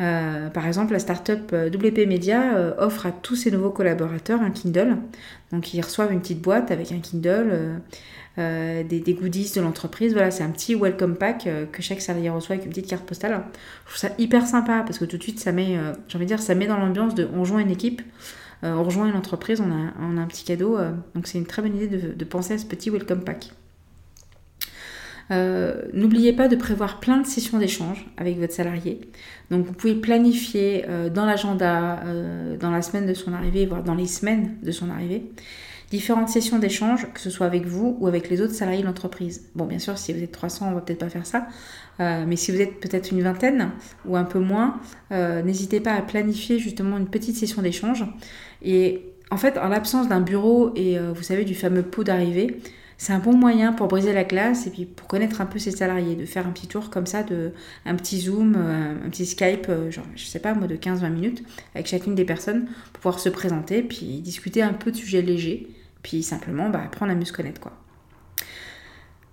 Euh, 0.00 0.50
par 0.50 0.66
exemple, 0.66 0.92
la 0.92 0.98
startup 0.98 1.52
euh, 1.52 1.68
WP 1.68 2.08
Media 2.08 2.56
euh, 2.56 2.74
offre 2.78 3.06
à 3.06 3.12
tous 3.12 3.36
ses 3.36 3.50
nouveaux 3.50 3.70
collaborateurs 3.70 4.42
un 4.42 4.50
Kindle. 4.50 4.96
Donc, 5.52 5.72
ils 5.72 5.80
reçoivent 5.80 6.12
une 6.12 6.20
petite 6.20 6.42
boîte 6.42 6.70
avec 6.70 6.90
un 6.90 6.98
Kindle, 6.98 7.80
des, 8.36 9.16
goodies 9.20 9.52
de 9.54 9.60
l'entreprise. 9.60 10.12
Voilà, 10.12 10.32
c'est 10.32 10.42
un 10.42 10.50
petit 10.50 10.74
welcome 10.74 11.14
pack 11.14 11.48
que 11.70 11.82
chaque 11.82 12.00
salarié 12.00 12.30
reçoit 12.30 12.54
avec 12.54 12.66
une 12.66 12.72
petite 12.72 12.88
carte 12.88 13.04
postale. 13.04 13.44
Je 13.84 13.90
trouve 13.90 13.98
ça 13.98 14.10
hyper 14.18 14.46
sympa 14.46 14.82
parce 14.84 14.98
que 14.98 15.04
tout 15.04 15.16
de 15.16 15.22
suite, 15.22 15.38
ça 15.38 15.52
met, 15.52 15.78
j'ai 16.08 16.18
dire, 16.24 16.40
ça 16.40 16.56
met 16.56 16.66
dans 16.66 16.78
l'ambiance 16.78 17.14
de 17.14 17.28
on 17.32 17.40
rejoint 17.40 17.60
une 17.60 17.70
équipe, 17.70 18.02
on 18.64 18.82
rejoint 18.82 19.06
une 19.06 19.16
entreprise, 19.16 19.60
on 19.60 19.70
a, 19.70 20.20
un 20.20 20.26
petit 20.26 20.44
cadeau. 20.44 20.76
donc, 21.14 21.28
c'est 21.28 21.38
une 21.38 21.46
très 21.46 21.62
bonne 21.62 21.76
idée 21.76 21.86
de 21.86 22.24
penser 22.24 22.54
à 22.54 22.58
ce 22.58 22.66
petit 22.66 22.90
welcome 22.90 23.22
pack. 23.22 23.52
Euh, 25.30 25.82
n'oubliez 25.92 26.32
pas 26.32 26.48
de 26.48 26.56
prévoir 26.56 27.00
plein 27.00 27.18
de 27.18 27.26
sessions 27.26 27.58
d'échange 27.58 28.06
avec 28.16 28.38
votre 28.38 28.52
salarié. 28.52 29.00
Donc 29.50 29.64
vous 29.64 29.72
pouvez 29.72 29.94
planifier 29.94 30.84
euh, 30.88 31.08
dans 31.08 31.24
l'agenda, 31.24 32.00
euh, 32.04 32.56
dans 32.56 32.70
la 32.70 32.82
semaine 32.82 33.06
de 33.06 33.14
son 33.14 33.32
arrivée, 33.32 33.66
voire 33.66 33.82
dans 33.82 33.94
les 33.94 34.06
semaines 34.06 34.56
de 34.62 34.70
son 34.70 34.90
arrivée, 34.90 35.24
différentes 35.90 36.28
sessions 36.28 36.58
d'échange, 36.58 37.06
que 37.12 37.20
ce 37.20 37.30
soit 37.30 37.46
avec 37.46 37.64
vous 37.66 37.96
ou 38.00 38.06
avec 38.06 38.28
les 38.28 38.40
autres 38.40 38.54
salariés 38.54 38.82
de 38.82 38.86
l'entreprise. 38.86 39.48
Bon, 39.54 39.64
bien 39.64 39.78
sûr, 39.78 39.96
si 39.96 40.12
vous 40.12 40.22
êtes 40.22 40.32
300, 40.32 40.68
on 40.70 40.74
va 40.74 40.80
peut-être 40.80 40.98
pas 40.98 41.08
faire 41.08 41.26
ça, 41.26 41.46
mais 41.98 42.36
si 42.36 42.50
vous 42.50 42.60
êtes 42.60 42.80
peut-être 42.80 43.12
une 43.12 43.22
vingtaine 43.22 43.70
ou 44.04 44.16
un 44.16 44.24
peu 44.24 44.40
moins, 44.40 44.80
n'hésitez 45.12 45.78
pas 45.78 45.92
à 45.92 46.02
planifier 46.02 46.58
justement 46.58 46.96
une 46.98 47.06
petite 47.06 47.36
session 47.36 47.62
d'échange. 47.62 48.04
Et 48.62 49.12
en 49.30 49.36
fait, 49.36 49.56
en 49.56 49.68
l'absence 49.68 50.08
d'un 50.08 50.20
bureau 50.20 50.72
et 50.74 50.98
vous 50.98 51.22
savez 51.22 51.44
du 51.44 51.54
fameux 51.54 51.82
pot 51.82 52.02
d'arrivée, 52.02 52.58
c'est 53.04 53.12
un 53.12 53.18
bon 53.18 53.36
moyen 53.36 53.74
pour 53.74 53.86
briser 53.86 54.14
la 54.14 54.24
glace 54.24 54.66
et 54.66 54.70
puis 54.70 54.86
pour 54.86 55.06
connaître 55.06 55.42
un 55.42 55.44
peu 55.44 55.58
ses 55.58 55.72
salariés, 55.72 56.16
de 56.16 56.24
faire 56.24 56.46
un 56.46 56.52
petit 56.52 56.68
tour 56.68 56.88
comme 56.88 57.04
ça, 57.04 57.22
de, 57.22 57.52
un 57.84 57.96
petit 57.96 58.18
Zoom, 58.18 58.54
euh, 58.56 58.94
un 59.04 59.10
petit 59.10 59.26
Skype, 59.26 59.66
euh, 59.68 59.90
genre, 59.90 60.06
je 60.16 60.24
sais 60.24 60.38
pas 60.38 60.54
moi, 60.54 60.66
de 60.66 60.74
15-20 60.74 61.10
minutes 61.10 61.42
avec 61.74 61.86
chacune 61.86 62.14
des 62.14 62.24
personnes 62.24 62.64
pour 62.94 63.00
pouvoir 63.02 63.20
se 63.20 63.28
présenter, 63.28 63.82
puis 63.82 64.22
discuter 64.22 64.62
un 64.62 64.72
peu 64.72 64.90
de 64.90 64.96
sujets 64.96 65.20
légers, 65.20 65.68
puis 66.02 66.22
simplement 66.22 66.70
bah, 66.70 66.80
apprendre 66.82 67.12
à 67.12 67.14
mieux 67.14 67.26
se 67.26 67.34
connaître. 67.34 67.68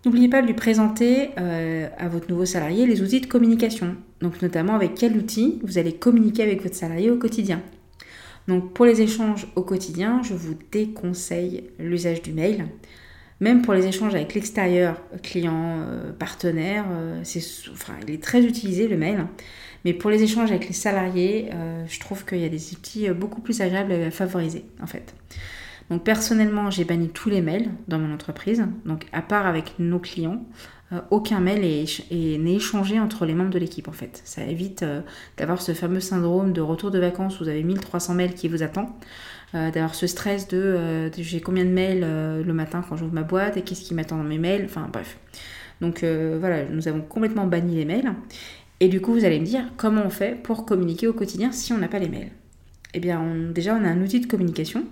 N'oubliez 0.03 0.27
pas 0.27 0.41
de 0.41 0.47
lui 0.47 0.53
présenter 0.53 1.29
euh, 1.39 1.87
à 1.97 2.09
votre 2.09 2.29
nouveau 2.29 2.43
salarié 2.43 2.85
les 2.85 3.01
outils 3.01 3.21
de 3.21 3.27
communication, 3.27 3.95
donc 4.19 4.41
notamment 4.41 4.75
avec 4.75 4.95
quel 4.95 5.15
outil 5.15 5.61
vous 5.63 5.77
allez 5.77 5.93
communiquer 5.93 6.43
avec 6.43 6.61
votre 6.61 6.75
salarié 6.75 7.09
au 7.09 7.15
quotidien. 7.15 7.61
Donc 8.49 8.73
pour 8.73 8.83
les 8.83 9.01
échanges 9.01 9.47
au 9.55 9.61
quotidien, 9.61 10.21
je 10.23 10.33
vous 10.33 10.55
déconseille 10.73 11.69
l'usage 11.79 12.21
du 12.21 12.33
mail. 12.33 12.65
Même 13.41 13.63
pour 13.63 13.73
les 13.73 13.87
échanges 13.87 14.13
avec 14.13 14.35
l'extérieur, 14.35 15.01
client, 15.23 15.79
euh, 15.79 16.11
partenaire, 16.13 16.85
euh, 16.91 17.19
c'est, 17.23 17.41
enfin, 17.71 17.93
il 18.07 18.13
est 18.13 18.21
très 18.21 18.43
utilisé 18.43 18.87
le 18.87 18.97
mail. 18.97 19.25
Mais 19.83 19.93
pour 19.93 20.11
les 20.11 20.21
échanges 20.21 20.51
avec 20.51 20.67
les 20.67 20.75
salariés, 20.75 21.49
euh, 21.51 21.83
je 21.87 21.99
trouve 21.99 22.23
qu'il 22.23 22.37
y 22.37 22.45
a 22.45 22.49
des 22.49 22.71
outils 22.73 23.09
beaucoup 23.09 23.41
plus 23.41 23.59
agréables 23.61 23.93
à 23.93 24.11
favoriser 24.11 24.63
en 24.79 24.85
fait. 24.85 25.15
Donc 25.89 26.03
personnellement, 26.03 26.69
j'ai 26.69 26.85
banni 26.85 27.09
tous 27.09 27.29
les 27.29 27.41
mails 27.41 27.71
dans 27.87 27.97
mon 27.97 28.13
entreprise. 28.13 28.63
Donc 28.85 29.07
à 29.11 29.23
part 29.23 29.47
avec 29.47 29.73
nos 29.79 29.99
clients, 29.99 30.45
aucun 31.09 31.39
mail 31.39 31.61
n'est 31.61 32.53
échangé 32.53 32.99
entre 32.99 33.25
les 33.25 33.33
membres 33.33 33.49
de 33.49 33.59
l'équipe 33.59 33.87
en 33.87 33.93
fait. 33.93 34.21
Ça 34.25 34.43
évite 34.43 34.83
d'avoir 35.37 35.61
ce 35.61 35.73
fameux 35.73 36.01
syndrome 36.01 36.51
de 36.51 36.61
retour 36.61 36.91
de 36.91 36.99
vacances 36.99 37.39
où 37.39 37.43
vous 37.43 37.49
avez 37.49 37.63
1300 37.63 38.13
mails 38.13 38.33
qui 38.33 38.47
vous 38.47 38.61
attendent. 38.61 38.89
Euh, 39.53 39.69
d'avoir 39.69 39.95
ce 39.95 40.07
stress 40.07 40.47
de 40.47 40.57
euh, 40.57 41.11
j'ai 41.11 41.41
combien 41.41 41.65
de 41.65 41.69
mails 41.69 42.03
euh, 42.05 42.41
le 42.41 42.53
matin 42.53 42.85
quand 42.87 42.95
j'ouvre 42.95 43.13
ma 43.13 43.23
boîte 43.23 43.57
et 43.57 43.63
qu'est-ce 43.63 43.81
qui 43.81 43.93
m'attend 43.93 44.15
dans 44.15 44.23
mes 44.23 44.37
mails, 44.37 44.63
enfin 44.63 44.87
bref. 44.91 45.17
Donc 45.81 46.03
voilà, 46.03 46.65
nous 46.65 46.87
avons 46.87 47.01
complètement 47.01 47.47
banni 47.47 47.75
les 47.75 47.85
mails. 47.85 48.13
Et 48.79 48.87
du 48.87 49.01
coup, 49.01 49.13
vous 49.13 49.25
allez 49.25 49.39
me 49.39 49.45
dire 49.45 49.63
comment 49.77 50.03
on 50.05 50.11
fait 50.11 50.39
pour 50.39 50.63
communiquer 50.63 51.07
au 51.07 51.13
quotidien 51.13 51.51
si 51.51 51.73
on 51.73 51.79
n'a 51.79 51.87
pas 51.87 51.97
les 51.97 52.07
mails? 52.07 52.29
Eh 52.93 52.99
bien, 52.99 53.23
déjà, 53.49 53.75
on 53.75 53.83
a 53.83 53.87
un 53.87 53.99
outil 53.99 54.19
de 54.19 54.27
communication 54.27 54.85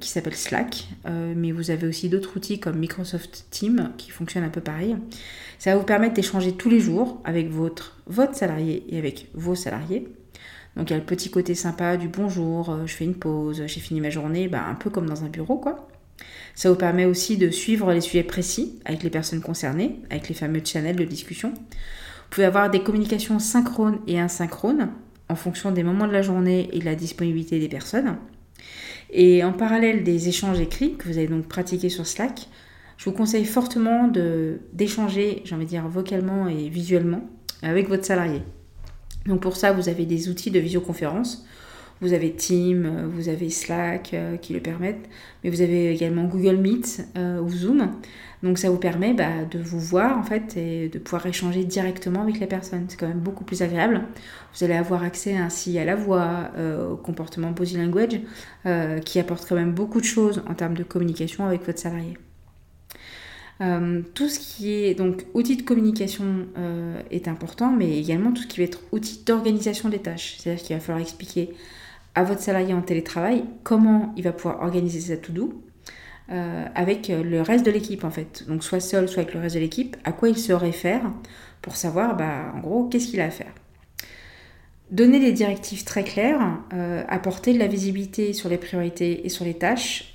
qui 0.00 0.08
s'appelle 0.08 0.34
Slack, 0.34 0.88
mais 1.04 1.52
vous 1.52 1.70
avez 1.70 1.86
aussi 1.86 2.08
d'autres 2.08 2.36
outils 2.36 2.60
comme 2.60 2.78
Microsoft 2.78 3.46
Teams 3.50 3.90
qui 3.98 4.10
fonctionnent 4.10 4.44
un 4.44 4.50
peu 4.50 4.60
pareil. 4.60 4.96
Ça 5.58 5.72
va 5.72 5.78
vous 5.78 5.84
permettre 5.84 6.14
d'échanger 6.14 6.52
tous 6.52 6.68
les 6.68 6.80
jours 6.80 7.20
avec 7.24 7.50
votre, 7.50 7.96
votre 8.06 8.34
salarié 8.34 8.84
et 8.88 8.98
avec 8.98 9.28
vos 9.34 9.54
salariés. 9.54 10.08
Donc 10.76 10.90
il 10.90 10.92
y 10.92 10.96
a 10.96 10.98
le 10.98 11.04
petit 11.04 11.30
côté 11.30 11.54
sympa 11.54 11.96
du 11.96 12.08
bonjour, 12.08 12.70
euh, 12.70 12.86
je 12.86 12.94
fais 12.94 13.04
une 13.04 13.14
pause, 13.14 13.62
j'ai 13.66 13.80
fini 13.80 14.00
ma 14.00 14.10
journée, 14.10 14.48
bah, 14.48 14.64
un 14.68 14.74
peu 14.74 14.90
comme 14.90 15.08
dans 15.08 15.24
un 15.24 15.28
bureau 15.28 15.56
quoi. 15.56 15.88
Ça 16.54 16.70
vous 16.70 16.76
permet 16.76 17.04
aussi 17.04 17.36
de 17.36 17.50
suivre 17.50 17.92
les 17.92 18.00
sujets 18.00 18.22
précis 18.22 18.78
avec 18.84 19.02
les 19.02 19.10
personnes 19.10 19.40
concernées, 19.40 20.00
avec 20.10 20.28
les 20.28 20.34
fameux 20.34 20.62
channels 20.64 20.96
de 20.96 21.04
discussion. 21.04 21.50
Vous 21.50 22.30
pouvez 22.30 22.46
avoir 22.46 22.70
des 22.70 22.82
communications 22.82 23.38
synchrones 23.38 23.98
et 24.06 24.20
asynchrones 24.20 24.90
en 25.28 25.36
fonction 25.36 25.70
des 25.70 25.82
moments 25.82 26.06
de 26.06 26.12
la 26.12 26.22
journée 26.22 26.68
et 26.72 26.78
de 26.78 26.84
la 26.84 26.94
disponibilité 26.94 27.58
des 27.58 27.68
personnes. 27.68 28.16
Et 29.16 29.44
en 29.44 29.52
parallèle 29.52 30.02
des 30.02 30.28
échanges 30.28 30.58
écrits 30.58 30.96
que 30.96 31.06
vous 31.08 31.18
allez 31.18 31.28
donc 31.28 31.46
pratiquer 31.46 31.88
sur 31.88 32.04
Slack, 32.04 32.48
je 32.96 33.04
vous 33.04 33.12
conseille 33.12 33.44
fortement 33.44 34.10
d'échanger, 34.72 35.42
j'ai 35.44 35.54
envie 35.54 35.66
de 35.66 35.70
dire 35.70 35.86
vocalement 35.86 36.48
et 36.48 36.68
visuellement, 36.68 37.22
avec 37.62 37.88
votre 37.88 38.04
salarié. 38.04 38.42
Donc 39.26 39.40
pour 39.40 39.56
ça, 39.56 39.72
vous 39.72 39.88
avez 39.88 40.04
des 40.04 40.28
outils 40.28 40.50
de 40.50 40.58
visioconférence. 40.58 41.46
Vous 42.00 42.12
avez 42.12 42.32
Team, 42.32 43.08
vous 43.14 43.28
avez 43.28 43.50
Slack 43.50 44.12
euh, 44.12 44.36
qui 44.36 44.52
le 44.52 44.60
permettent, 44.60 45.08
mais 45.42 45.50
vous 45.50 45.60
avez 45.60 45.92
également 45.92 46.24
Google 46.24 46.56
Meet 46.56 47.06
euh, 47.16 47.40
ou 47.40 47.48
Zoom. 47.48 47.90
Donc 48.42 48.58
ça 48.58 48.68
vous 48.68 48.76
permet 48.76 49.14
bah, 49.14 49.44
de 49.50 49.58
vous 49.58 49.80
voir 49.80 50.18
en 50.18 50.22
fait 50.22 50.56
et 50.56 50.88
de 50.88 50.98
pouvoir 50.98 51.24
échanger 51.26 51.64
directement 51.64 52.22
avec 52.22 52.40
la 52.40 52.46
personne. 52.46 52.86
C'est 52.88 52.98
quand 52.98 53.08
même 53.08 53.20
beaucoup 53.20 53.44
plus 53.44 53.62
agréable. 53.62 54.02
Vous 54.54 54.64
allez 54.64 54.74
avoir 54.74 55.02
accès 55.02 55.36
ainsi 55.36 55.78
à 55.78 55.84
la 55.84 55.94
voix, 55.94 56.50
euh, 56.56 56.90
au 56.90 56.96
comportement 56.96 57.52
body 57.52 57.76
language, 57.76 58.20
qui 59.04 59.18
apporte 59.18 59.48
quand 59.48 59.56
même 59.56 59.72
beaucoup 59.72 60.00
de 60.00 60.06
choses 60.06 60.42
en 60.48 60.54
termes 60.54 60.74
de 60.74 60.84
communication 60.84 61.46
avec 61.46 61.64
votre 61.64 61.78
salarié. 61.78 62.18
Euh, 63.60 64.02
tout 64.14 64.28
ce 64.28 64.40
qui 64.40 64.72
est 64.72 64.94
donc 64.94 65.26
outil 65.32 65.56
de 65.56 65.62
communication 65.62 66.46
euh, 66.58 67.00
est 67.10 67.28
important, 67.28 67.70
mais 67.70 67.98
également 67.98 68.32
tout 68.32 68.42
ce 68.42 68.46
qui 68.48 68.58
va 68.58 68.64
être 68.64 68.80
outil 68.92 69.22
d'organisation 69.24 69.88
des 69.88 70.00
tâches. 70.00 70.36
C'est-à-dire 70.38 70.64
qu'il 70.64 70.76
va 70.76 70.80
falloir 70.80 71.00
expliquer 71.02 71.54
à 72.14 72.24
votre 72.24 72.40
salarié 72.40 72.74
en 72.74 72.82
télétravail 72.82 73.44
comment 73.62 74.12
il 74.16 74.24
va 74.24 74.32
pouvoir 74.32 74.62
organiser 74.62 75.00
sa 75.00 75.16
to-do 75.16 75.62
euh, 76.30 76.64
avec 76.74 77.08
le 77.08 77.42
reste 77.42 77.66
de 77.66 77.70
l'équipe 77.70 78.04
en 78.04 78.10
fait. 78.10 78.44
Donc 78.48 78.64
soit 78.64 78.80
seul, 78.80 79.08
soit 79.08 79.22
avec 79.22 79.34
le 79.34 79.40
reste 79.40 79.56
de 79.56 79.60
l'équipe, 79.60 79.96
à 80.04 80.12
quoi 80.12 80.28
il 80.28 80.38
se 80.38 80.52
réfère 80.52 81.02
pour 81.60 81.76
savoir 81.76 82.16
bah, 82.16 82.52
en 82.54 82.60
gros 82.60 82.84
qu'est-ce 82.84 83.08
qu'il 83.08 83.20
a 83.20 83.26
à 83.26 83.30
faire. 83.30 83.52
Donner 84.90 85.18
des 85.18 85.32
directives 85.32 85.82
très 85.84 86.04
claires, 86.04 86.58
apporter 87.08 87.52
de 87.54 87.58
la 87.58 87.66
visibilité 87.66 88.32
sur 88.32 88.50
les 88.50 88.58
priorités 88.58 89.26
et 89.26 89.28
sur 89.28 89.44
les 89.44 89.54
tâches 89.54 90.12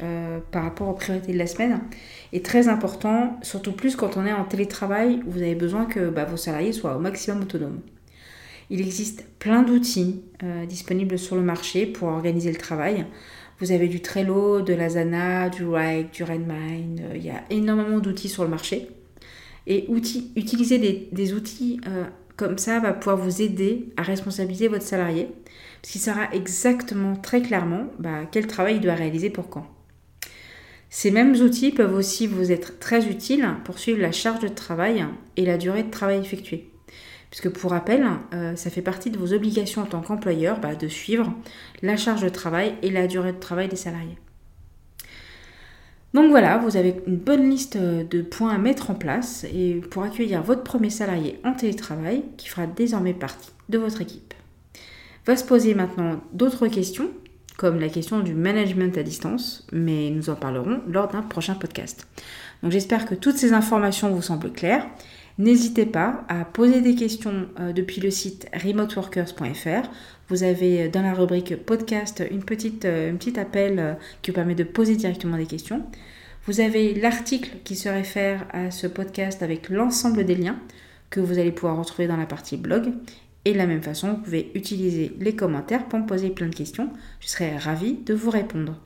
par 0.52 0.64
rapport 0.64 0.88
aux 0.88 0.94
priorités 0.94 1.34
de 1.34 1.38
la 1.38 1.48
semaine 1.48 1.82
est 2.34 2.46
très 2.46 2.68
important, 2.68 3.38
surtout 3.42 3.74
plus 3.74 3.96
quand 3.96 4.16
on 4.16 4.26
est 4.26 4.32
en 4.32 4.46
télétravail 4.46 5.22
où 5.26 5.32
vous 5.32 5.42
avez 5.42 5.56
besoin 5.56 5.86
que 5.86 6.10
bah, 6.10 6.26
vos 6.26 6.38
salariés 6.38 6.72
soient 6.72 6.96
au 6.96 7.00
maximum 7.00 7.42
autonomes. 7.42 7.80
Il 8.70 8.82
existe 8.82 9.26
plein 9.40 9.64
d'outils 9.64 10.22
euh, 10.44 10.66
disponibles 10.66 11.18
sur 11.18 11.36
le 11.36 11.42
marché 11.42 11.88
pour 11.88 12.08
organiser 12.10 12.52
le 12.52 12.58
travail. 12.58 13.06
Vous 13.60 13.72
avez 13.72 13.88
du 13.88 14.02
Trello, 14.02 14.62
de 14.62 14.74
l'Asana, 14.74 15.50
du 15.50 15.64
Wrike, 15.64 16.14
du 16.14 16.24
Redmine. 16.24 17.02
Euh, 17.02 17.18
il 17.18 17.26
y 17.26 17.32
a 17.32 17.44
énormément 17.50 18.00
d'outils 18.00 18.30
sur 18.30 18.44
le 18.44 18.50
marché. 18.50 18.90
Et 19.66 19.88
utiliser 20.36 21.10
des, 21.12 21.34
outils 21.34 21.82
euh, 21.88 22.06
comme 22.38 22.58
ça 22.58 22.80
va 22.80 22.94
pouvoir 22.94 23.18
vous 23.18 23.42
aider 23.42 23.90
à 23.98 24.04
responsabiliser 24.04 24.68
votre 24.68 24.86
salarié, 24.86 25.28
parce 25.82 25.92
qu'il 25.92 26.02
saura 26.02 26.34
exactement, 26.34 27.16
très 27.16 27.42
clairement, 27.42 27.88
bah, 28.00 28.22
quel 28.32 28.48
travail 28.48 28.76
il 28.76 28.82
doit 28.82 28.96
réaliser 28.96 29.30
pour 29.30 29.50
quand. 29.50 29.68
Ces 30.90 31.12
mêmes 31.12 31.36
outils 31.36 31.72
peuvent 31.72 31.94
aussi 31.94 32.26
vous 32.26 32.52
être 32.52 32.80
très 32.80 33.08
utiles 33.08 33.48
pour 33.64 33.78
suivre 33.78 34.00
la 34.00 34.12
charge 34.12 34.40
de 34.40 34.48
travail 34.48 35.06
et 35.38 35.46
la 35.46 35.58
durée 35.58 35.84
de 35.84 35.92
travail 35.92 36.20
effectuée. 36.20 36.69
Puisque 37.30 37.50
pour 37.50 37.72
rappel, 37.72 38.06
euh, 38.34 38.56
ça 38.56 38.70
fait 38.70 38.82
partie 38.82 39.12
de 39.12 39.18
vos 39.18 39.34
obligations 39.34 39.84
en 39.84 39.86
tant 39.86 40.02
qu'employeur 40.02 40.60
bah, 40.60 40.76
de 40.76 40.88
suivre 40.88 41.32
la 41.82 41.96
charge 41.96 42.22
de 42.22 42.30
travail 42.30 42.76
et 42.82 42.90
la 42.90 43.08
durée 43.08 43.34
de 43.34 43.40
travail 43.40 43.68
des 43.68 43.76
salariés. 43.76 44.18
Donc 46.16 46.32
voilà, 46.32 46.58
vous 46.58 46.76
avez 46.76 46.96
une 47.06 47.18
bonne 47.18 47.48
liste 47.48 47.78
de 47.78 48.22
points 48.24 48.54
à 48.54 48.58
mettre 48.58 48.90
en 48.90 48.96
place 48.96 49.46
et 49.54 49.76
pour 49.92 50.02
accueillir 50.02 50.42
votre 50.42 50.64
premier 50.64 50.90
salarié 50.90 51.40
en 51.44 51.54
télétravail 51.54 52.24
qui 52.38 52.48
fera 52.50 52.66
désormais 52.66 53.14
partie 53.14 53.52
de 53.70 53.78
votre 53.78 54.02
équipe. 54.02 54.34
Va 55.28 55.36
se 55.36 55.44
poser 55.44 55.76
maintenant 55.76 56.20
d'autres 56.34 56.68
questions 56.68 57.12
comme 57.58 57.80
la 57.80 57.90
question 57.90 58.22
du 58.22 58.34
management 58.34 58.98
à 58.98 59.04
distance, 59.04 59.68
mais 59.74 60.10
nous 60.12 60.30
en 60.30 60.36
parlerons 60.36 60.80
lors 60.88 61.10
d'un 61.10 61.22
prochain 61.22 61.56
podcast. 61.56 62.08
Donc 62.64 62.72
j'espère 62.72 63.06
que 63.06 63.16
toutes 63.16 63.36
ces 63.36 63.52
informations 63.52 64.10
vous 64.12 64.22
semblent 64.22 64.52
claires. 64.52 64.88
N'hésitez 65.40 65.86
pas 65.86 66.26
à 66.28 66.44
poser 66.44 66.82
des 66.82 66.96
questions 66.96 67.48
euh, 67.62 67.72
depuis 67.72 68.02
le 68.02 68.12
site 68.12 68.48
remoteworkers.fr. 68.54 69.90
Vous 70.28 70.44
avez 70.44 70.84
euh, 70.84 70.90
dans 70.90 71.02
la 71.02 71.14
rubrique 71.14 71.56
podcast 71.56 72.22
une 72.30 72.44
petite, 72.44 72.84
euh, 72.84 73.14
appel 73.38 73.98
qui 74.22 74.32
vous 74.32 74.36
permet 74.36 74.54
de 74.54 74.66
poser 74.66 74.98
directement 74.98 75.38
des 75.38 75.46
questions. 75.46 75.86
Vous 76.46 76.60
avez 76.60 76.94
l'article 76.94 77.52
qui 77.64 77.78
se 77.78 77.88
réfère 77.88 78.48
à 78.52 78.70
ce 78.70 78.86
podcast 78.86 79.42
avec 79.42 79.70
l'ensemble 79.70 80.26
des 80.26 80.36
liens 80.36 80.60
que 81.10 81.22
vous 81.22 81.40
allez 81.40 81.54
pouvoir 81.54 81.78
retrouver 81.78 82.10
dans 82.10 82.18
la 82.18 82.26
partie 82.26 82.58
blog. 82.58 82.92
Et 83.46 83.54
de 83.54 83.58
la 83.58 83.66
même 83.66 83.82
façon, 83.82 84.10
vous 84.10 84.22
pouvez 84.22 84.52
utiliser 84.56 85.14
les 85.22 85.38
commentaires 85.38 85.86
pour 85.86 86.00
me 86.00 86.06
poser 86.06 86.32
plein 86.32 86.50
de 86.50 86.56
questions. 86.56 86.90
Je 87.22 87.30
serai 87.30 87.56
ravie 87.56 87.94
de 88.06 88.14
vous 88.14 88.30
répondre. 88.30 88.78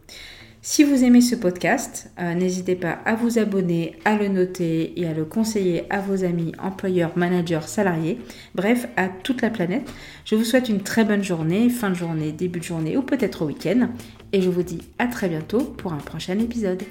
Si 0.65 0.85
vous 0.85 1.03
aimez 1.03 1.19
ce 1.19 1.35
podcast, 1.35 2.09
euh, 2.17 2.33
n'hésitez 2.35 2.75
pas 2.75 2.91
à 3.03 3.15
vous 3.15 3.37
abonner, 3.37 3.97
à 4.05 4.15
le 4.15 4.29
noter 4.29 4.97
et 4.97 5.05
à 5.05 5.13
le 5.13 5.25
conseiller 5.25 5.83
à 5.89 5.99
vos 5.99 6.23
amis, 6.23 6.53
employeurs, 6.57 7.17
managers, 7.17 7.67
salariés, 7.67 8.17
bref, 8.55 8.87
à 8.95 9.09
toute 9.09 9.41
la 9.41 9.49
planète. 9.49 9.91
Je 10.23 10.35
vous 10.35 10.45
souhaite 10.45 10.69
une 10.69 10.81
très 10.81 11.03
bonne 11.03 11.21
journée, 11.21 11.67
fin 11.67 11.89
de 11.89 11.95
journée, 11.95 12.31
début 12.31 12.59
de 12.59 12.63
journée 12.63 12.95
ou 12.95 13.01
peut-être 13.01 13.41
au 13.41 13.47
week-end. 13.47 13.89
Et 14.31 14.41
je 14.41 14.49
vous 14.49 14.63
dis 14.63 14.79
à 14.99 15.07
très 15.07 15.27
bientôt 15.27 15.59
pour 15.59 15.91
un 15.91 15.97
prochain 15.97 16.39
épisode. 16.39 16.81